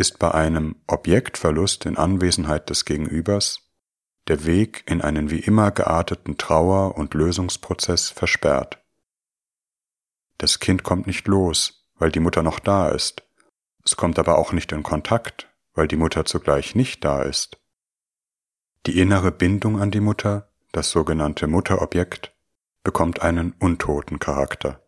[0.00, 3.70] ist bei einem Objektverlust in Anwesenheit des Gegenübers
[4.28, 8.82] der Weg in einen wie immer gearteten Trauer- und Lösungsprozess versperrt.
[10.38, 13.24] Das Kind kommt nicht los, weil die Mutter noch da ist.
[13.84, 17.60] Es kommt aber auch nicht in Kontakt, weil die Mutter zugleich nicht da ist.
[18.86, 22.32] Die innere Bindung an die Mutter, das sogenannte Mutterobjekt,
[22.84, 24.80] bekommt einen untoten Charakter.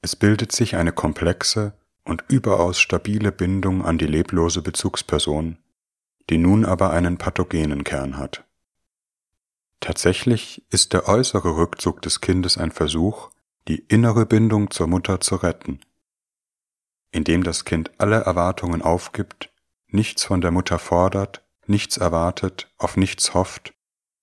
[0.00, 1.74] Es bildet sich eine komplexe
[2.06, 5.58] und überaus stabile Bindung an die leblose Bezugsperson,
[6.30, 8.44] die nun aber einen pathogenen Kern hat.
[9.80, 13.30] Tatsächlich ist der äußere Rückzug des Kindes ein Versuch,
[13.68, 15.80] die innere Bindung zur Mutter zu retten,
[17.10, 19.50] indem das Kind alle Erwartungen aufgibt,
[19.88, 23.74] nichts von der Mutter fordert, nichts erwartet, auf nichts hofft,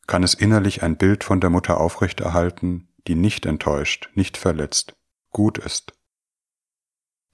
[0.08, 4.96] kann es innerlich ein Bild von der Mutter aufrechterhalten, die nicht enttäuscht, nicht verletzt,
[5.32, 5.94] gut ist.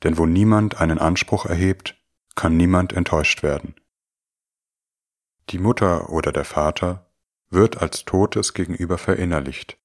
[0.04, 1.96] Denn wo niemand einen Anspruch erhebt,
[2.36, 3.76] kann niemand enttäuscht werden.
[5.50, 7.12] Die Mutter oder der Vater
[7.50, 9.78] wird als Totes gegenüber verinnerlicht,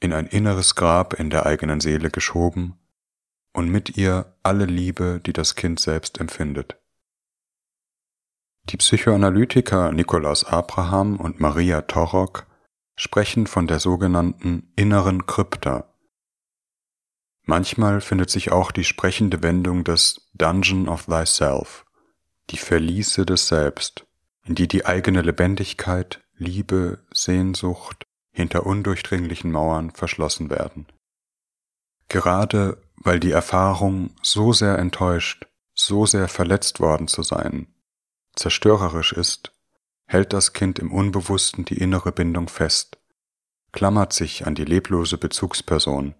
[0.00, 2.78] in ein inneres Grab in der eigenen Seele geschoben
[3.52, 6.80] und mit ihr alle Liebe, die das Kind selbst empfindet.
[8.70, 12.46] Die Psychoanalytiker Nikolaus Abraham und Maria Torok
[12.96, 15.89] sprechen von der sogenannten inneren Krypta,
[17.50, 21.84] Manchmal findet sich auch die sprechende Wendung des Dungeon of Thyself,
[22.50, 24.06] die Verliese des Selbst,
[24.44, 30.86] in die die eigene Lebendigkeit, Liebe, Sehnsucht hinter undurchdringlichen Mauern verschlossen werden.
[32.08, 37.66] Gerade weil die Erfahrung so sehr enttäuscht, so sehr verletzt worden zu sein,
[38.36, 39.50] zerstörerisch ist,
[40.06, 42.98] hält das Kind im Unbewussten die innere Bindung fest,
[43.72, 46.14] klammert sich an die leblose Bezugsperson,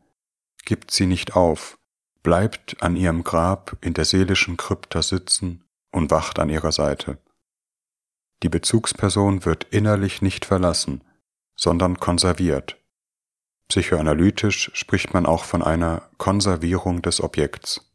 [0.65, 1.79] gibt sie nicht auf,
[2.23, 7.19] bleibt an ihrem Grab in der seelischen Krypta sitzen und wacht an ihrer Seite.
[8.43, 11.05] Die Bezugsperson wird innerlich nicht verlassen,
[11.57, 12.77] sondern konserviert.
[13.69, 17.93] Psychoanalytisch spricht man auch von einer Konservierung des Objekts.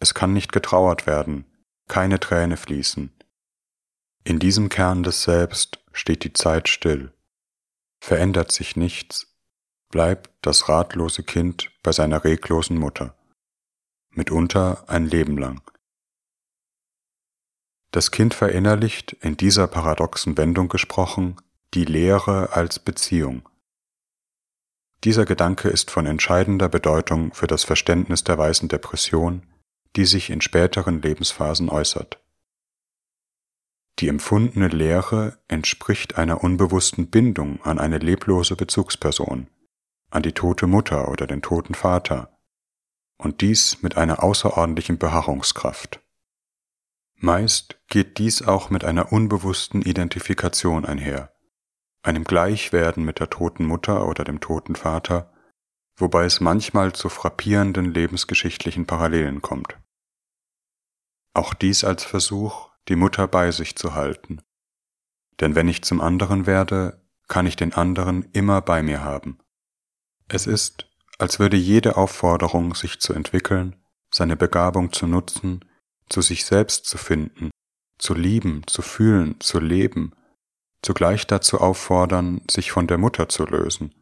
[0.00, 1.44] Es kann nicht getrauert werden,
[1.86, 3.12] keine Träne fließen.
[4.24, 7.12] In diesem Kern des Selbst steht die Zeit still,
[8.00, 9.29] verändert sich nichts,
[9.90, 13.14] bleibt das ratlose Kind bei seiner reglosen Mutter,
[14.10, 15.60] mitunter ein Leben lang.
[17.90, 21.36] Das Kind verinnerlicht, in dieser paradoxen Wendung gesprochen,
[21.74, 23.48] die Lehre als Beziehung.
[25.02, 29.42] Dieser Gedanke ist von entscheidender Bedeutung für das Verständnis der weißen Depression,
[29.96, 32.20] die sich in späteren Lebensphasen äußert.
[33.98, 39.48] Die empfundene Lehre entspricht einer unbewussten Bindung an eine leblose Bezugsperson,
[40.10, 42.36] an die tote Mutter oder den toten Vater,
[43.16, 46.00] und dies mit einer außerordentlichen Beharrungskraft.
[47.16, 51.34] Meist geht dies auch mit einer unbewussten Identifikation einher,
[52.02, 55.30] einem Gleichwerden mit der toten Mutter oder dem toten Vater,
[55.96, 59.78] wobei es manchmal zu frappierenden lebensgeschichtlichen Parallelen kommt.
[61.34, 64.40] Auch dies als Versuch, die Mutter bei sich zu halten.
[65.40, 69.38] Denn wenn ich zum anderen werde, kann ich den anderen immer bei mir haben.
[70.32, 70.86] Es ist,
[71.18, 73.74] als würde jede Aufforderung, sich zu entwickeln,
[74.14, 75.64] seine Begabung zu nutzen,
[76.08, 77.50] zu sich selbst zu finden,
[77.98, 80.14] zu lieben, zu fühlen, zu leben,
[80.82, 83.92] zugleich dazu auffordern, sich von der Mutter zu lösen,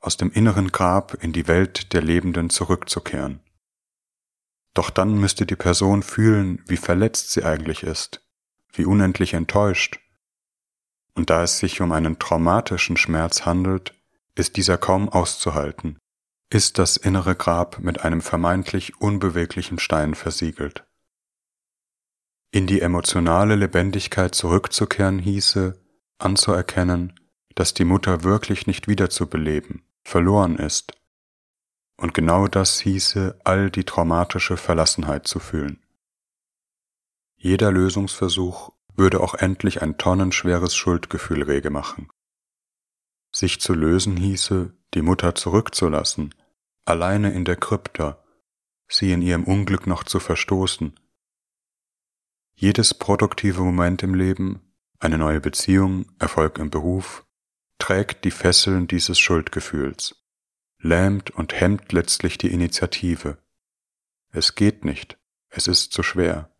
[0.00, 3.38] aus dem inneren Grab in die Welt der Lebenden zurückzukehren.
[4.74, 8.20] Doch dann müsste die Person fühlen, wie verletzt sie eigentlich ist,
[8.72, 10.00] wie unendlich enttäuscht.
[11.14, 13.94] Und da es sich um einen traumatischen Schmerz handelt,
[14.38, 15.98] ist dieser kaum auszuhalten,
[16.50, 20.86] ist das innere Grab mit einem vermeintlich unbeweglichen Stein versiegelt.
[22.50, 25.78] In die emotionale Lebendigkeit zurückzukehren hieße,
[26.18, 27.20] anzuerkennen,
[27.54, 30.94] dass die Mutter wirklich nicht wiederzubeleben, verloren ist,
[32.00, 35.82] Und genau das hieße, all die traumatische Verlassenheit zu fühlen.
[37.36, 42.08] Jeder Lösungsversuch würde auch endlich ein tonnenschweres Schuldgefühl rege machen.
[43.38, 46.34] Sich zu lösen hieße, die Mutter zurückzulassen,
[46.84, 48.20] alleine in der Krypta,
[48.88, 50.98] sie in ihrem Unglück noch zu verstoßen.
[52.56, 57.28] Jedes produktive Moment im Leben, eine neue Beziehung, Erfolg im Beruf,
[57.78, 60.16] trägt die Fesseln dieses Schuldgefühls,
[60.80, 63.38] lähmt und hemmt letztlich die Initiative.
[64.32, 65.16] Es geht nicht,
[65.48, 66.50] es ist zu schwer.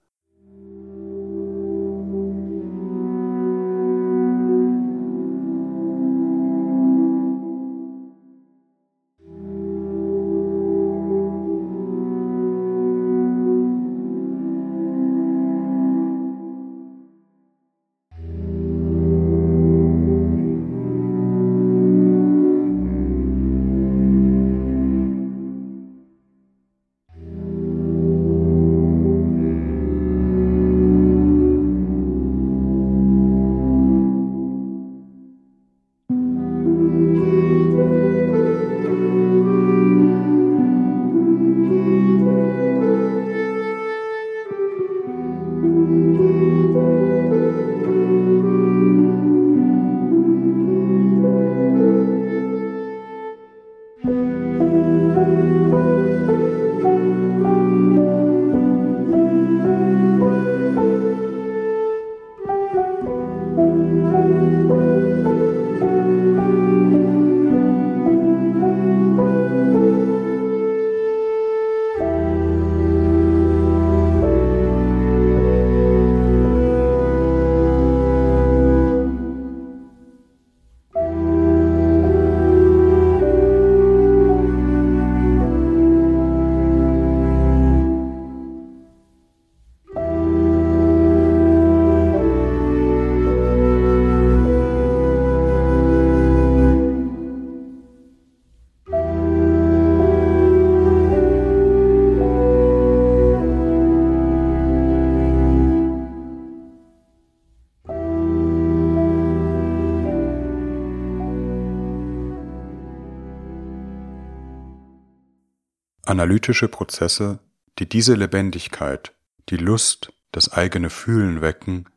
[116.28, 117.38] Analytische Prozesse,
[117.78, 119.14] die diese Lebendigkeit,
[119.48, 121.88] die Lust, das eigene Fühlen wecken,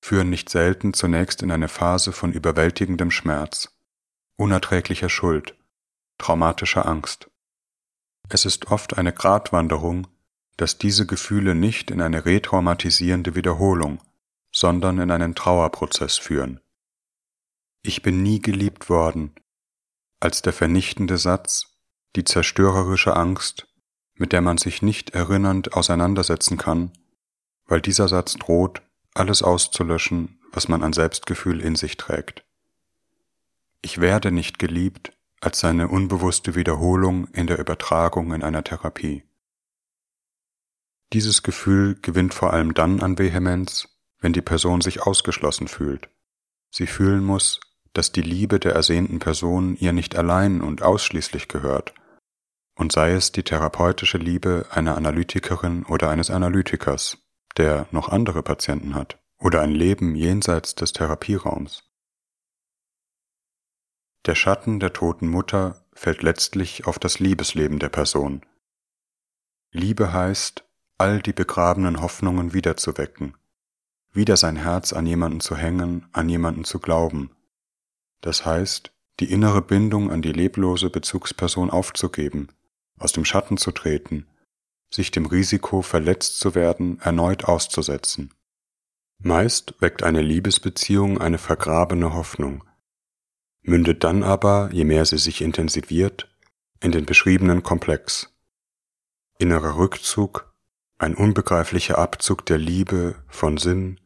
[0.00, 3.78] führen nicht selten zunächst in eine Phase von überwältigendem Schmerz,
[4.34, 5.56] unerträglicher Schuld,
[6.18, 7.30] traumatischer Angst.
[8.28, 10.08] Es ist oft eine Gratwanderung,
[10.56, 14.00] dass diese Gefühle nicht in eine retraumatisierende Wiederholung,
[14.50, 16.58] sondern in einen Trauerprozess führen.
[17.82, 19.32] Ich bin nie geliebt worden,
[20.18, 21.69] als der vernichtende Satz,
[22.16, 23.66] die zerstörerische Angst,
[24.14, 26.92] mit der man sich nicht erinnernd auseinandersetzen kann,
[27.66, 28.82] weil dieser Satz droht,
[29.14, 32.44] alles auszulöschen, was man an Selbstgefühl in sich trägt.
[33.82, 39.24] Ich werde nicht geliebt als seine unbewusste Wiederholung in der Übertragung in einer Therapie.
[41.12, 43.88] Dieses Gefühl gewinnt vor allem dann an Vehemenz,
[44.20, 46.10] wenn die Person sich ausgeschlossen fühlt.
[46.70, 47.60] Sie fühlen muss,
[47.94, 51.94] dass die Liebe der ersehnten Person ihr nicht allein und ausschließlich gehört,
[52.80, 57.18] und sei es die therapeutische Liebe einer Analytikerin oder eines Analytikers,
[57.58, 61.84] der noch andere Patienten hat, oder ein Leben jenseits des Therapieraums.
[64.24, 68.46] Der Schatten der toten Mutter fällt letztlich auf das Liebesleben der Person.
[69.72, 70.64] Liebe heißt,
[70.96, 73.36] all die begrabenen Hoffnungen wiederzuwecken,
[74.10, 77.30] wieder sein Herz an jemanden zu hängen, an jemanden zu glauben.
[78.22, 78.90] Das heißt,
[79.20, 82.48] die innere Bindung an die leblose Bezugsperson aufzugeben,
[83.00, 84.26] aus dem Schatten zu treten,
[84.92, 88.32] sich dem Risiko, verletzt zu werden, erneut auszusetzen.
[89.18, 92.64] Meist weckt eine Liebesbeziehung eine vergrabene Hoffnung,
[93.62, 96.28] mündet dann aber, je mehr sie sich intensiviert,
[96.80, 98.32] in den beschriebenen Komplex.
[99.38, 100.54] Innerer Rückzug,
[100.98, 104.00] ein unbegreiflicher Abzug der Liebe von Sinn,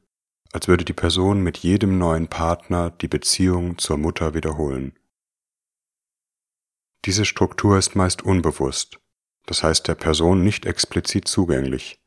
[0.53, 4.97] als würde die Person mit jedem neuen Partner die Beziehung zur Mutter wiederholen.
[7.05, 8.99] Diese Struktur ist meist unbewusst,
[9.45, 12.01] das heißt der Person nicht explizit zugänglich,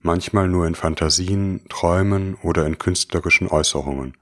[0.00, 4.16] manchmal nur in Fantasien, Träumen oder in künstlerischen Äußerungen.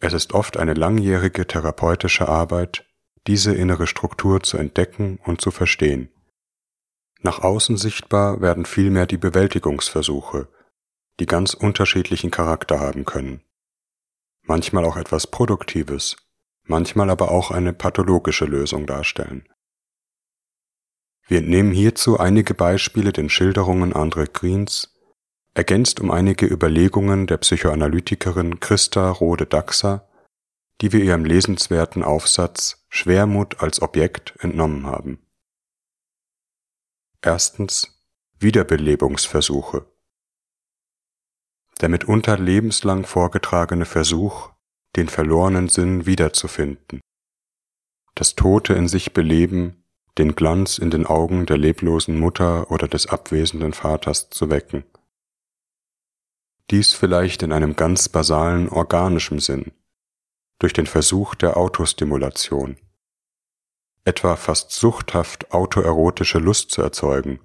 [0.00, 2.86] Es ist oft eine langjährige therapeutische Arbeit,
[3.26, 6.10] diese innere Struktur zu entdecken und zu verstehen.
[7.20, 10.48] Nach außen sichtbar werden vielmehr die Bewältigungsversuche,
[11.18, 13.42] die ganz unterschiedlichen Charakter haben können.
[14.42, 16.16] Manchmal auch etwas Produktives,
[16.66, 19.48] manchmal aber auch eine pathologische Lösung darstellen.
[21.28, 24.94] Wir entnehmen hierzu einige Beispiele den Schilderungen André Greens,
[25.54, 30.08] ergänzt um einige Überlegungen der Psychoanalytikerin Christa Rode-Daxer,
[30.80, 35.26] die wir ihrem lesenswerten Aufsatz Schwermut als Objekt entnommen haben.
[37.22, 37.96] Erstens
[38.38, 39.86] Wiederbelebungsversuche.
[41.80, 44.50] Der mitunter lebenslang vorgetragene Versuch,
[44.96, 47.00] den verlorenen Sinn wiederzufinden.
[48.14, 49.84] Das Tote in sich beleben
[50.18, 54.84] den Glanz in den Augen der leblosen Mutter oder des abwesenden Vaters zu wecken.
[56.70, 59.72] Dies vielleicht in einem ganz basalen organischen Sinn,
[60.58, 62.76] durch den Versuch der Autostimulation,
[64.04, 67.40] etwa fast suchthaft autoerotische Lust zu erzeugen,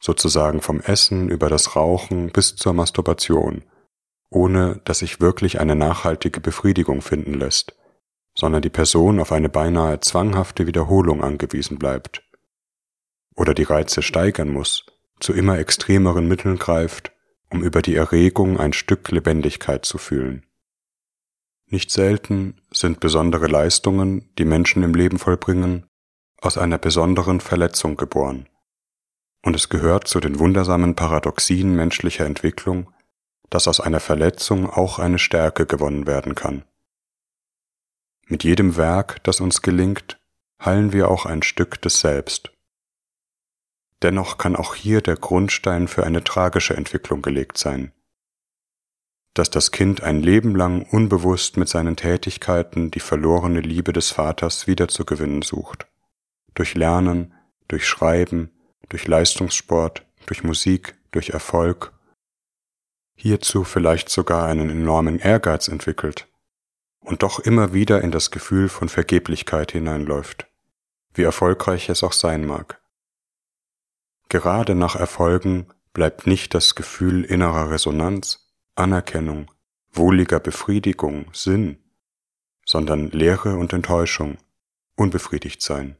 [0.00, 3.64] sozusagen vom Essen über das Rauchen bis zur Masturbation,
[4.34, 7.76] ohne dass sich wirklich eine nachhaltige Befriedigung finden lässt,
[8.34, 12.22] sondern die Person auf eine beinahe zwanghafte Wiederholung angewiesen bleibt
[13.36, 14.86] oder die Reize steigern muss,
[15.20, 17.12] zu immer extremeren Mitteln greift,
[17.50, 20.44] um über die Erregung ein Stück Lebendigkeit zu fühlen.
[21.66, 25.86] Nicht selten sind besondere Leistungen, die Menschen im Leben vollbringen,
[26.40, 28.48] aus einer besonderen Verletzung geboren.
[29.42, 32.92] Und es gehört zu den wundersamen Paradoxien menschlicher Entwicklung,
[33.50, 36.64] dass aus einer Verletzung auch eine Stärke gewonnen werden kann.
[38.26, 40.18] Mit jedem Werk, das uns gelingt,
[40.64, 42.52] heilen wir auch ein Stück des Selbst.
[44.02, 47.92] Dennoch kann auch hier der Grundstein für eine tragische Entwicklung gelegt sein.
[49.32, 54.66] Dass das Kind ein Leben lang unbewusst mit seinen Tätigkeiten die verlorene Liebe des Vaters
[54.66, 55.86] wiederzugewinnen sucht.
[56.54, 57.32] Durch Lernen,
[57.66, 58.50] durch Schreiben,
[58.90, 61.93] durch Leistungssport, durch Musik, durch Erfolg.
[63.16, 66.28] Hierzu vielleicht sogar einen enormen Ehrgeiz entwickelt
[67.00, 70.46] und doch immer wieder in das Gefühl von Vergeblichkeit hineinläuft,
[71.12, 72.80] wie erfolgreich es auch sein mag.
[74.28, 79.50] Gerade nach Erfolgen bleibt nicht das Gefühl innerer Resonanz, Anerkennung,
[79.92, 81.78] wohliger Befriedigung, Sinn,
[82.66, 84.38] sondern Leere und Enttäuschung,
[84.96, 85.96] unbefriedigt sein.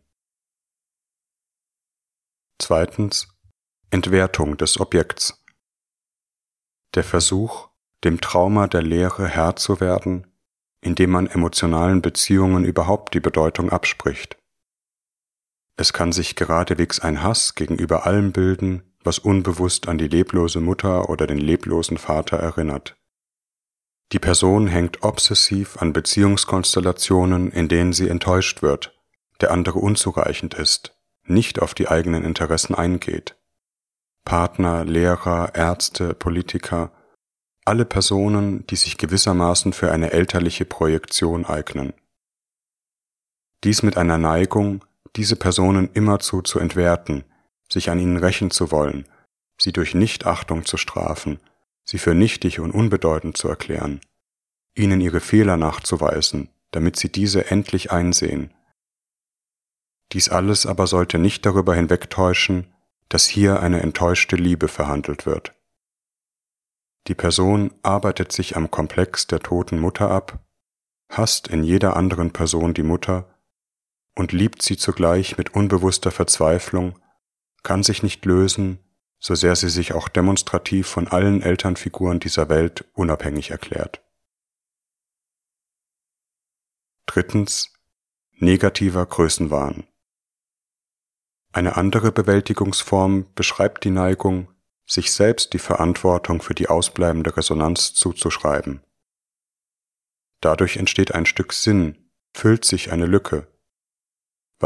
[2.58, 3.28] Zweitens
[3.90, 5.43] Entwertung des Objekts.
[6.94, 7.68] Der Versuch,
[8.04, 10.28] dem Trauma der Lehre Herr zu werden,
[10.80, 14.36] indem man emotionalen Beziehungen überhaupt die Bedeutung abspricht.
[15.76, 21.08] Es kann sich geradewegs ein Hass gegenüber allem bilden, was unbewusst an die leblose Mutter
[21.08, 22.96] oder den leblosen Vater erinnert.
[24.12, 28.96] Die Person hängt obsessiv an Beziehungskonstellationen, in denen sie enttäuscht wird,
[29.40, 33.36] der andere unzureichend ist, nicht auf die eigenen Interessen eingeht.
[34.24, 36.90] Partner, Lehrer, Ärzte, Politiker,
[37.64, 41.94] alle Personen, die sich gewissermaßen für eine elterliche Projektion eignen.
[43.64, 44.84] Dies mit einer Neigung,
[45.16, 47.24] diese Personen immerzu zu entwerten,
[47.72, 49.06] sich an ihnen rächen zu wollen,
[49.58, 51.40] sie durch Nichtachtung zu strafen,
[51.84, 54.00] sie für nichtig und unbedeutend zu erklären,
[54.74, 58.52] ihnen ihre Fehler nachzuweisen, damit sie diese endlich einsehen.
[60.12, 62.73] Dies alles aber sollte nicht darüber hinwegtäuschen,
[63.14, 65.54] dass hier eine enttäuschte Liebe verhandelt wird.
[67.06, 70.44] Die Person arbeitet sich am Komplex der toten Mutter ab,
[71.08, 73.32] hasst in jeder anderen Person die Mutter
[74.16, 76.98] und liebt sie zugleich mit unbewusster Verzweiflung,
[77.62, 78.80] kann sich nicht lösen,
[79.20, 84.02] so sehr sie sich auch demonstrativ von allen Elternfiguren dieser Welt unabhängig erklärt.
[87.06, 87.72] Drittens
[88.32, 89.86] negativer Größenwahn.
[91.54, 94.48] Eine andere Bewältigungsform beschreibt die Neigung,
[94.86, 98.82] sich selbst die Verantwortung für die ausbleibende Resonanz zuzuschreiben.
[100.40, 103.46] Dadurch entsteht ein Stück Sinn, füllt sich eine Lücke,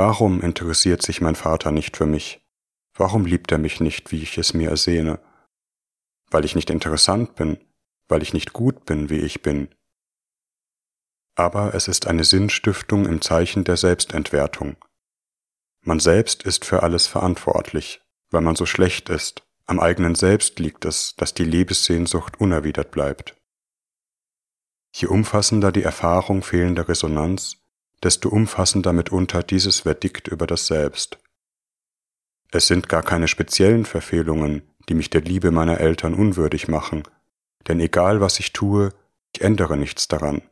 [0.01, 2.41] Warum interessiert sich mein Vater nicht für mich?
[2.95, 5.19] Warum liebt er mich nicht, wie ich es mir ersehne?
[6.31, 7.59] Weil ich nicht interessant bin,
[8.07, 9.69] weil ich nicht gut bin, wie ich bin.
[11.35, 14.77] Aber es ist eine Sinnstiftung im Zeichen der Selbstentwertung.
[15.89, 19.43] Man selbst ist für alles verantwortlich, weil man so schlecht ist.
[19.65, 23.37] Am eigenen Selbst liegt es, dass die Liebessehnsucht unerwidert bleibt.
[24.95, 27.57] Je umfassender die Erfahrung fehlender Resonanz,
[28.03, 31.19] desto umfassender mitunter dieses Verdikt über das Selbst.
[32.51, 34.61] Es sind gar keine speziellen Verfehlungen,
[34.91, 37.05] die mich der Liebe meiner Eltern unwürdig machen,
[37.67, 38.93] denn egal was ich tue,
[39.35, 40.43] ich ändere nichts daran.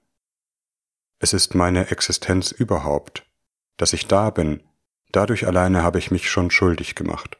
[1.18, 3.26] Es ist meine Existenz überhaupt,
[3.76, 4.62] dass ich da bin,
[5.16, 7.38] dadurch alleine habe ich mich schon schuldig gemacht.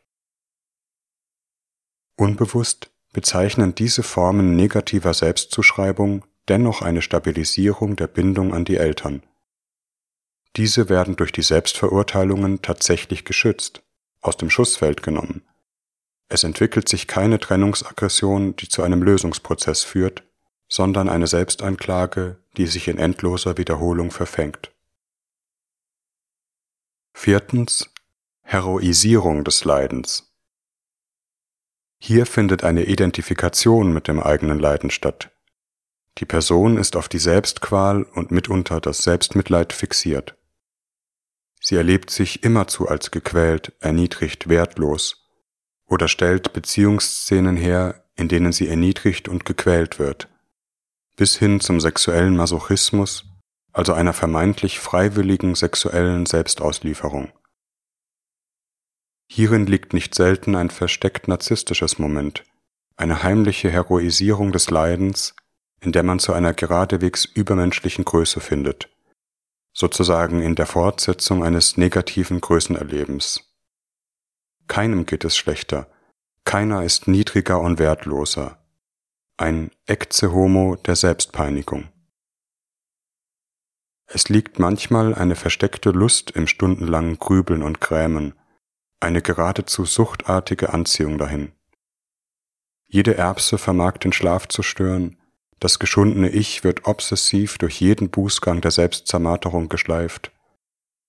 [2.16, 9.22] Unbewusst bezeichnen diese Formen negativer Selbstzuschreibung dennoch eine Stabilisierung der Bindung an die Eltern
[10.56, 13.82] diese werden durch die Selbstverurteilungen tatsächlich geschützt,
[14.22, 15.42] aus dem Schussfeld genommen.
[16.28, 20.24] Es entwickelt sich keine Trennungsaggression, die zu einem Lösungsprozess führt,
[20.68, 24.72] sondern eine Selbstanklage, die sich in endloser Wiederholung verfängt.
[27.18, 27.90] Viertens
[28.42, 30.30] Heroisierung des Leidens.
[31.98, 35.32] Hier findet eine Identifikation mit dem eigenen Leiden statt.
[36.18, 40.36] Die Person ist auf die Selbstqual und mitunter das Selbstmitleid fixiert.
[41.58, 45.26] Sie erlebt sich immerzu als gequält, erniedrigt, wertlos
[45.86, 50.28] oder stellt Beziehungsszenen her, in denen sie erniedrigt und gequält wird,
[51.16, 53.24] bis hin zum sexuellen Masochismus,
[53.76, 57.30] also einer vermeintlich freiwilligen sexuellen Selbstauslieferung.
[59.30, 62.44] Hierin liegt nicht selten ein versteckt narzisstisches Moment,
[62.96, 65.36] eine heimliche Heroisierung des Leidens,
[65.80, 68.88] in der man zu einer geradewegs übermenschlichen Größe findet,
[69.74, 73.44] sozusagen in der Fortsetzung eines negativen Größenerlebens.
[74.68, 75.86] Keinem geht es schlechter,
[76.44, 78.56] keiner ist niedriger und wertloser,
[79.36, 81.90] ein Ecce Homo der Selbstpeinigung.
[84.06, 88.34] Es liegt manchmal eine versteckte Lust im stundenlangen Grübeln und Grämen,
[89.00, 91.52] eine geradezu suchtartige Anziehung dahin.
[92.86, 95.18] Jede Erbse vermag den Schlaf zu stören,
[95.58, 100.30] das geschundene Ich wird obsessiv durch jeden Bußgang der Selbstzermarterung geschleift,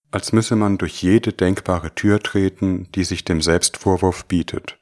[0.10, 4.80] als müsse man durch jede denkbare Tür treten, die sich dem Selbstvorwurf bietet.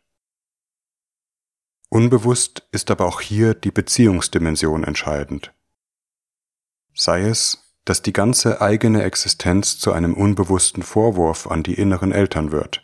[1.90, 5.54] Unbewusst ist aber auch hier die Beziehungsdimension entscheidend.
[6.94, 12.52] Sei es, dass die ganze eigene Existenz zu einem unbewussten Vorwurf an die inneren Eltern
[12.52, 12.84] wird,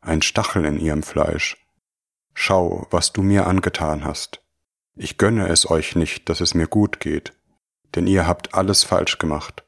[0.00, 1.56] ein Stachel in ihrem Fleisch.
[2.34, 4.42] Schau, was du mir angetan hast.
[4.96, 7.34] Ich gönne es euch nicht, dass es mir gut geht,
[7.94, 9.64] denn ihr habt alles falsch gemacht.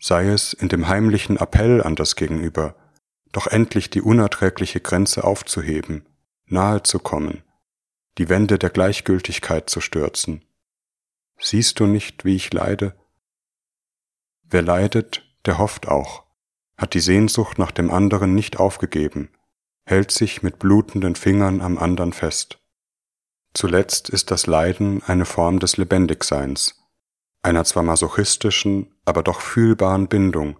[0.00, 2.74] Sei es in dem heimlichen Appell an das Gegenüber,
[3.32, 6.06] doch endlich die unerträgliche Grenze aufzuheben,
[6.46, 7.44] nahe zu kommen,
[8.18, 10.44] die Wände der Gleichgültigkeit zu stürzen.
[11.38, 12.99] Siehst du nicht, wie ich leide?
[14.50, 16.24] Wer leidet, der hofft auch
[16.80, 19.28] hat die Sehnsucht nach dem anderen nicht aufgegeben,
[19.84, 22.58] hält sich mit blutenden Fingern am anderen fest.
[23.52, 26.82] Zuletzt ist das Leiden eine Form des Lebendigseins,
[27.42, 30.56] einer zwar masochistischen, aber doch fühlbaren Bindung,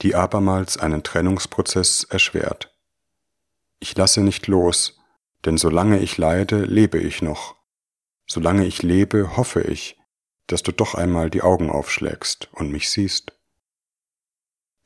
[0.00, 2.74] die abermals einen Trennungsprozess erschwert.
[3.80, 4.98] Ich lasse nicht los,
[5.44, 7.56] denn solange ich leide, lebe ich noch.
[8.26, 9.99] Solange ich lebe, hoffe ich,
[10.50, 13.32] dass du doch einmal die Augen aufschlägst und mich siehst.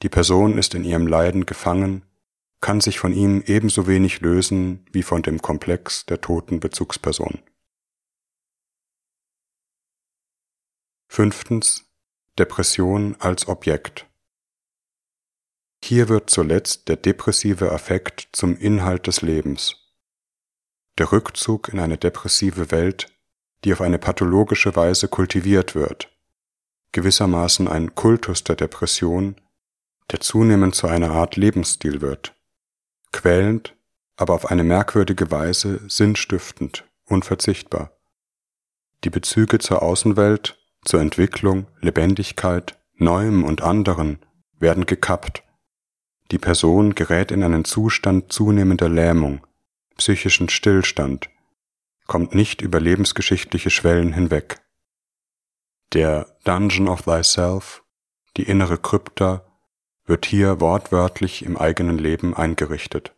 [0.02, 2.04] Die Person ist in ihrem Leiden gefangen,
[2.60, 7.42] kann sich von ihm ebenso wenig lösen wie von dem Komplex der toten Bezugsperson.
[11.08, 11.84] Fünftens.
[12.36, 14.08] Depression als Objekt.
[15.84, 19.76] Hier wird zuletzt der depressive Affekt zum Inhalt des Lebens.
[20.98, 23.13] Der Rückzug in eine depressive Welt,
[23.64, 26.10] die auf eine pathologische Weise kultiviert wird,
[26.92, 29.36] gewissermaßen ein Kultus der Depression,
[30.10, 32.34] der zunehmend zu einer Art Lebensstil wird.
[33.10, 33.74] Quälend,
[34.16, 37.90] aber auf eine merkwürdige Weise sinnstiftend, unverzichtbar.
[39.02, 44.24] Die Bezüge zur Außenwelt, zur Entwicklung, Lebendigkeit, Neuem und anderen
[44.58, 45.42] werden gekappt.
[46.30, 49.44] Die Person gerät in einen Zustand zunehmender Lähmung,
[49.96, 51.28] psychischen Stillstand,
[52.06, 54.60] kommt nicht über lebensgeschichtliche Schwellen hinweg.
[55.92, 57.84] Der Dungeon of Thyself,
[58.36, 59.44] die innere Krypta,
[60.04, 63.14] wird hier wortwörtlich im eigenen Leben eingerichtet.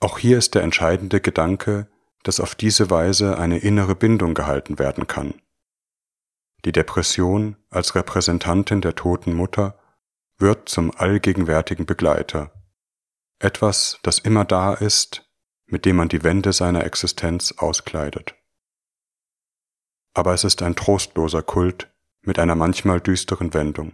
[0.00, 1.88] Auch hier ist der entscheidende Gedanke,
[2.22, 5.34] dass auf diese Weise eine innere Bindung gehalten werden kann.
[6.64, 9.78] Die Depression als Repräsentantin der toten Mutter
[10.38, 12.50] wird zum allgegenwärtigen Begleiter,
[13.38, 15.23] etwas, das immer da ist,
[15.66, 18.34] mit dem man die Wände seiner Existenz auskleidet.
[20.12, 21.92] Aber es ist ein trostloser Kult
[22.22, 23.92] mit einer manchmal düsteren Wendung.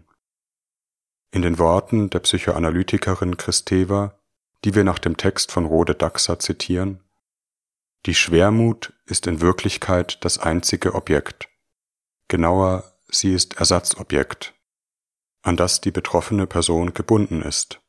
[1.32, 4.18] In den Worten der Psychoanalytikerin Kristeva,
[4.64, 7.00] die wir nach dem Text von Rode Daxa zitieren,
[8.06, 11.48] die Schwermut ist in Wirklichkeit das einzige Objekt.
[12.28, 14.54] Genauer, sie ist Ersatzobjekt,
[15.42, 17.80] an das die betroffene Person gebunden ist.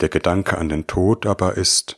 [0.00, 1.97] Der Gedanke an den Tod aber ist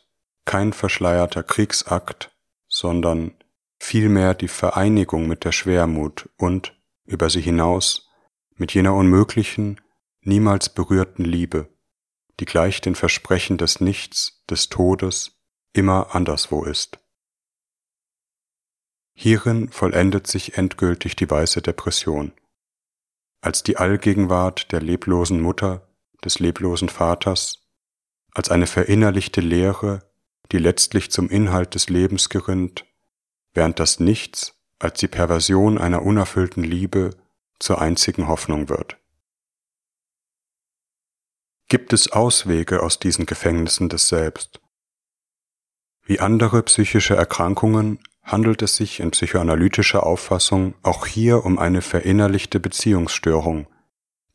[0.50, 2.36] kein verschleierter Kriegsakt,
[2.66, 3.36] sondern
[3.78, 8.10] vielmehr die Vereinigung mit der Schwermut und, über sie hinaus,
[8.56, 9.80] mit jener unmöglichen,
[10.22, 11.68] niemals berührten Liebe,
[12.40, 15.40] die gleich den Versprechen des Nichts, des Todes,
[15.72, 16.98] immer anderswo ist.
[19.14, 22.32] Hierin vollendet sich endgültig die weiße Depression,
[23.40, 25.88] als die Allgegenwart der leblosen Mutter
[26.24, 27.68] des leblosen Vaters,
[28.34, 30.09] als eine verinnerlichte Lehre,
[30.52, 32.84] die letztlich zum Inhalt des Lebens gerinnt,
[33.52, 37.10] während das Nichts als die Perversion einer unerfüllten Liebe
[37.58, 38.96] zur einzigen Hoffnung wird.
[41.68, 44.60] Gibt es Auswege aus diesen Gefängnissen des Selbst?
[46.02, 52.58] Wie andere psychische Erkrankungen handelt es sich in psychoanalytischer Auffassung auch hier um eine verinnerlichte
[52.58, 53.68] Beziehungsstörung,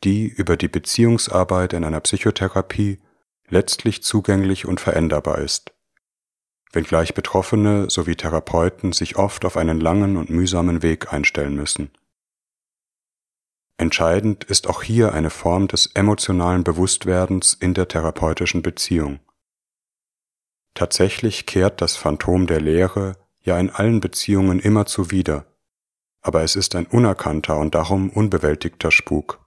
[0.03, 3.01] die über die Beziehungsarbeit in einer Psychotherapie
[3.49, 5.74] letztlich zugänglich und veränderbar ist.
[6.75, 11.91] Wenngleich Betroffene sowie Therapeuten sich oft auf einen langen und mühsamen Weg einstellen müssen.
[13.77, 19.19] Entscheidend ist auch hier eine Form des emotionalen Bewusstwerdens in der therapeutischen Beziehung.
[20.73, 25.45] Tatsächlich kehrt das Phantom der Lehre ja in allen Beziehungen immer zuwider,
[26.21, 29.45] aber es ist ein unerkannter und darum unbewältigter Spuk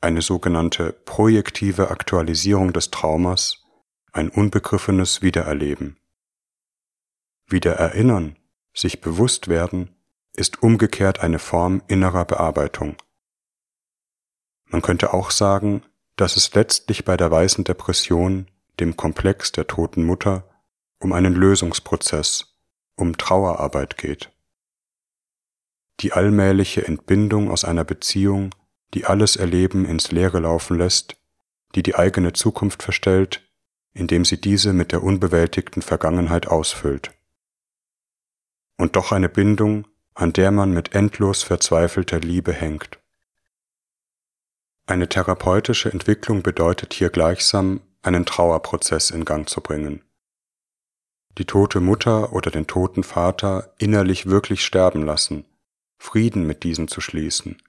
[0.00, 3.64] eine sogenannte projektive Aktualisierung des Traumas,
[4.12, 5.96] ein unbegriffenes Wiedererleben.
[7.46, 8.36] Wieder erinnern,
[8.74, 9.94] sich bewusst werden,
[10.32, 12.96] ist umgekehrt eine Form innerer Bearbeitung.
[14.66, 15.82] Man könnte auch sagen,
[16.16, 20.48] dass es letztlich bei der weißen Depression, dem Komplex der toten Mutter,
[20.98, 22.56] um einen Lösungsprozess,
[22.96, 24.32] um Trauerarbeit geht.
[26.00, 28.50] Die allmähliche Entbindung aus einer Beziehung
[28.94, 31.16] die alles Erleben ins Leere laufen lässt,
[31.74, 33.42] die die eigene Zukunft verstellt,
[33.92, 37.10] indem sie diese mit der unbewältigten Vergangenheit ausfüllt.
[38.76, 42.98] Und doch eine Bindung, an der man mit endlos verzweifelter Liebe hängt.
[44.86, 50.02] Eine therapeutische Entwicklung bedeutet hier gleichsam, einen Trauerprozess in Gang zu bringen.
[51.38, 55.44] Die tote Mutter oder den toten Vater innerlich wirklich sterben lassen,
[55.98, 57.60] Frieden mit diesen zu schließen,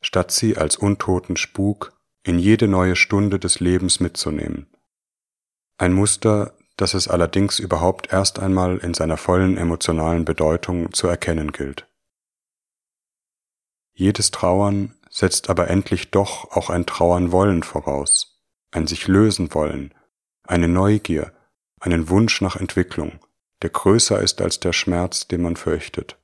[0.00, 4.66] statt sie als untoten Spuk in jede neue Stunde des Lebens mitzunehmen.
[5.78, 11.52] Ein Muster, das es allerdings überhaupt erst einmal in seiner vollen emotionalen Bedeutung zu erkennen
[11.52, 11.86] gilt.
[13.92, 19.94] Jedes Trauern setzt aber endlich doch auch ein Trauern wollen voraus, ein sich lösen wollen,
[20.42, 21.32] eine Neugier,
[21.80, 23.20] einen Wunsch nach Entwicklung,
[23.62, 26.18] der größer ist als der Schmerz, den man fürchtet.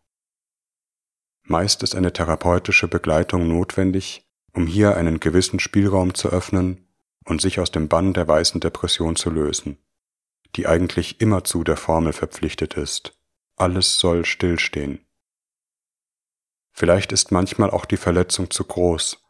[1.45, 6.87] Meist ist eine therapeutische Begleitung notwendig, um hier einen gewissen Spielraum zu öffnen
[7.25, 9.79] und sich aus dem Bann der weißen Depression zu lösen,
[10.57, 13.19] die eigentlich immerzu der Formel verpflichtet ist.
[13.57, 15.07] Alles soll stillstehen.
[16.73, 19.23] Vielleicht ist manchmal auch die Verletzung zu groß,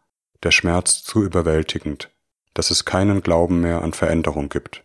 [0.42, 2.10] der Schmerz zu überwältigend,
[2.54, 4.84] dass es keinen Glauben mehr an Veränderung gibt.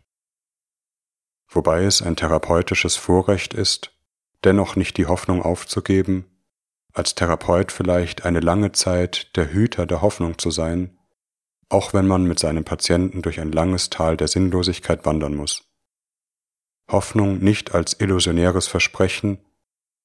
[1.50, 3.92] Wobei es ein therapeutisches Vorrecht ist,
[4.44, 6.26] dennoch nicht die Hoffnung aufzugeben
[6.98, 10.98] als Therapeut vielleicht eine lange Zeit der Hüter der Hoffnung zu sein,
[11.70, 15.64] auch wenn man mit seinem Patienten durch ein langes Tal der Sinnlosigkeit wandern muss.
[16.90, 19.40] Hoffnung nicht als illusionäres Versprechen,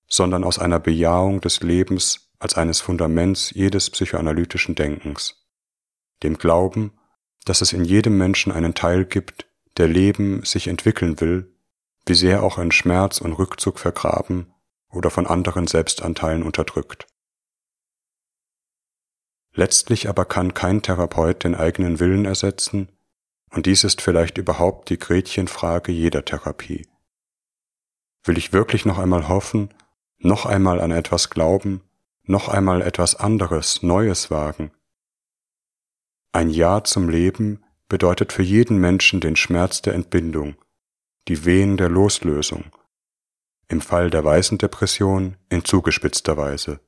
[0.09, 5.47] sondern aus einer Bejahung des Lebens als eines Fundaments jedes psychoanalytischen Denkens,
[6.23, 6.93] dem Glauben,
[7.45, 11.55] dass es in jedem Menschen einen Teil gibt, der Leben sich entwickeln will,
[12.07, 14.53] wie sehr auch in Schmerz und Rückzug vergraben
[14.91, 17.07] oder von anderen Selbstanteilen unterdrückt.
[19.55, 22.89] Letztlich aber kann kein Therapeut den eigenen Willen ersetzen,
[23.53, 26.89] und dies ist vielleicht überhaupt die Gretchenfrage jeder Therapie.
[28.25, 29.73] Will ich wirklich noch einmal hoffen,
[30.19, 31.83] noch einmal an etwas glauben,
[32.25, 34.73] noch einmal etwas anderes, Neues wagen?
[36.33, 40.57] Ein Ja zum Leben bedeutet für jeden Menschen den Schmerz der Entbindung,
[41.29, 42.73] die Wehen der Loslösung
[43.73, 46.81] im Fall der weißen Depression in zugespitzter Weise.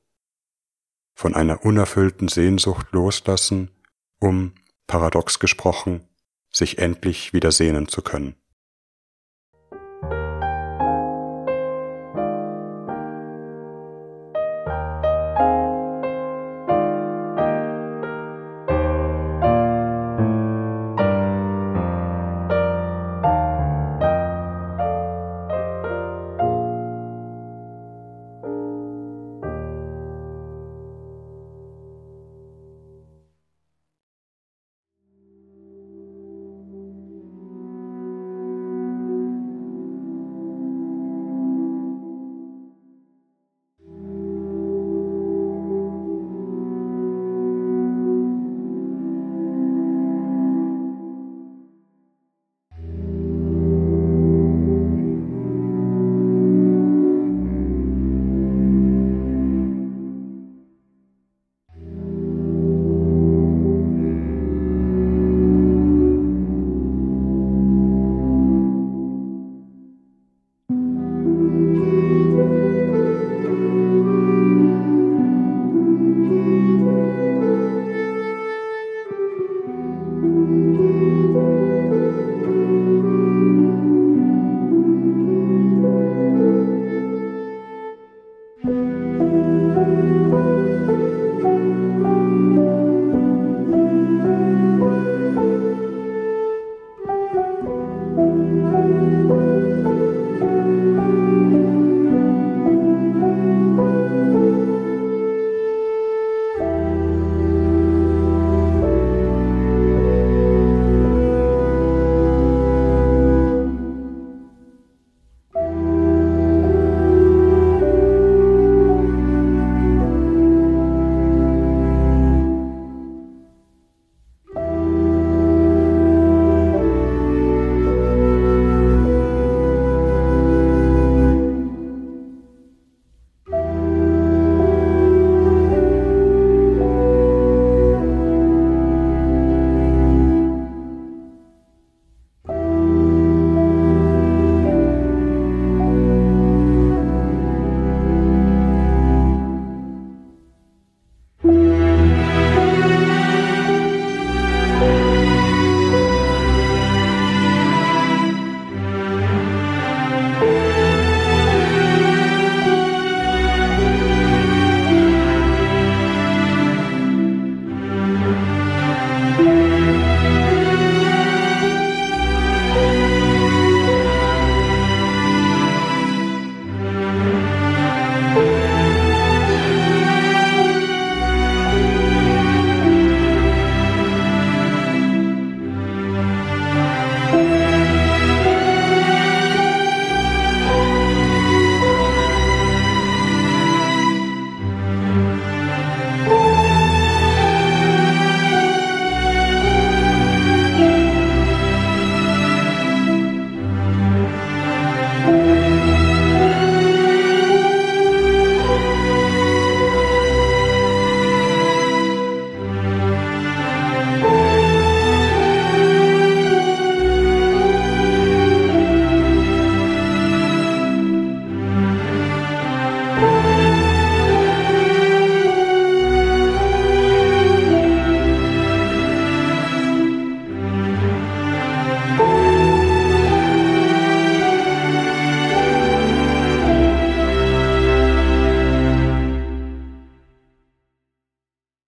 [1.15, 3.71] Von einer unerfüllten Sehnsucht loslassen,
[4.19, 4.53] um,
[4.85, 6.07] paradox gesprochen,
[6.55, 8.35] sich endlich wieder sehnen zu können.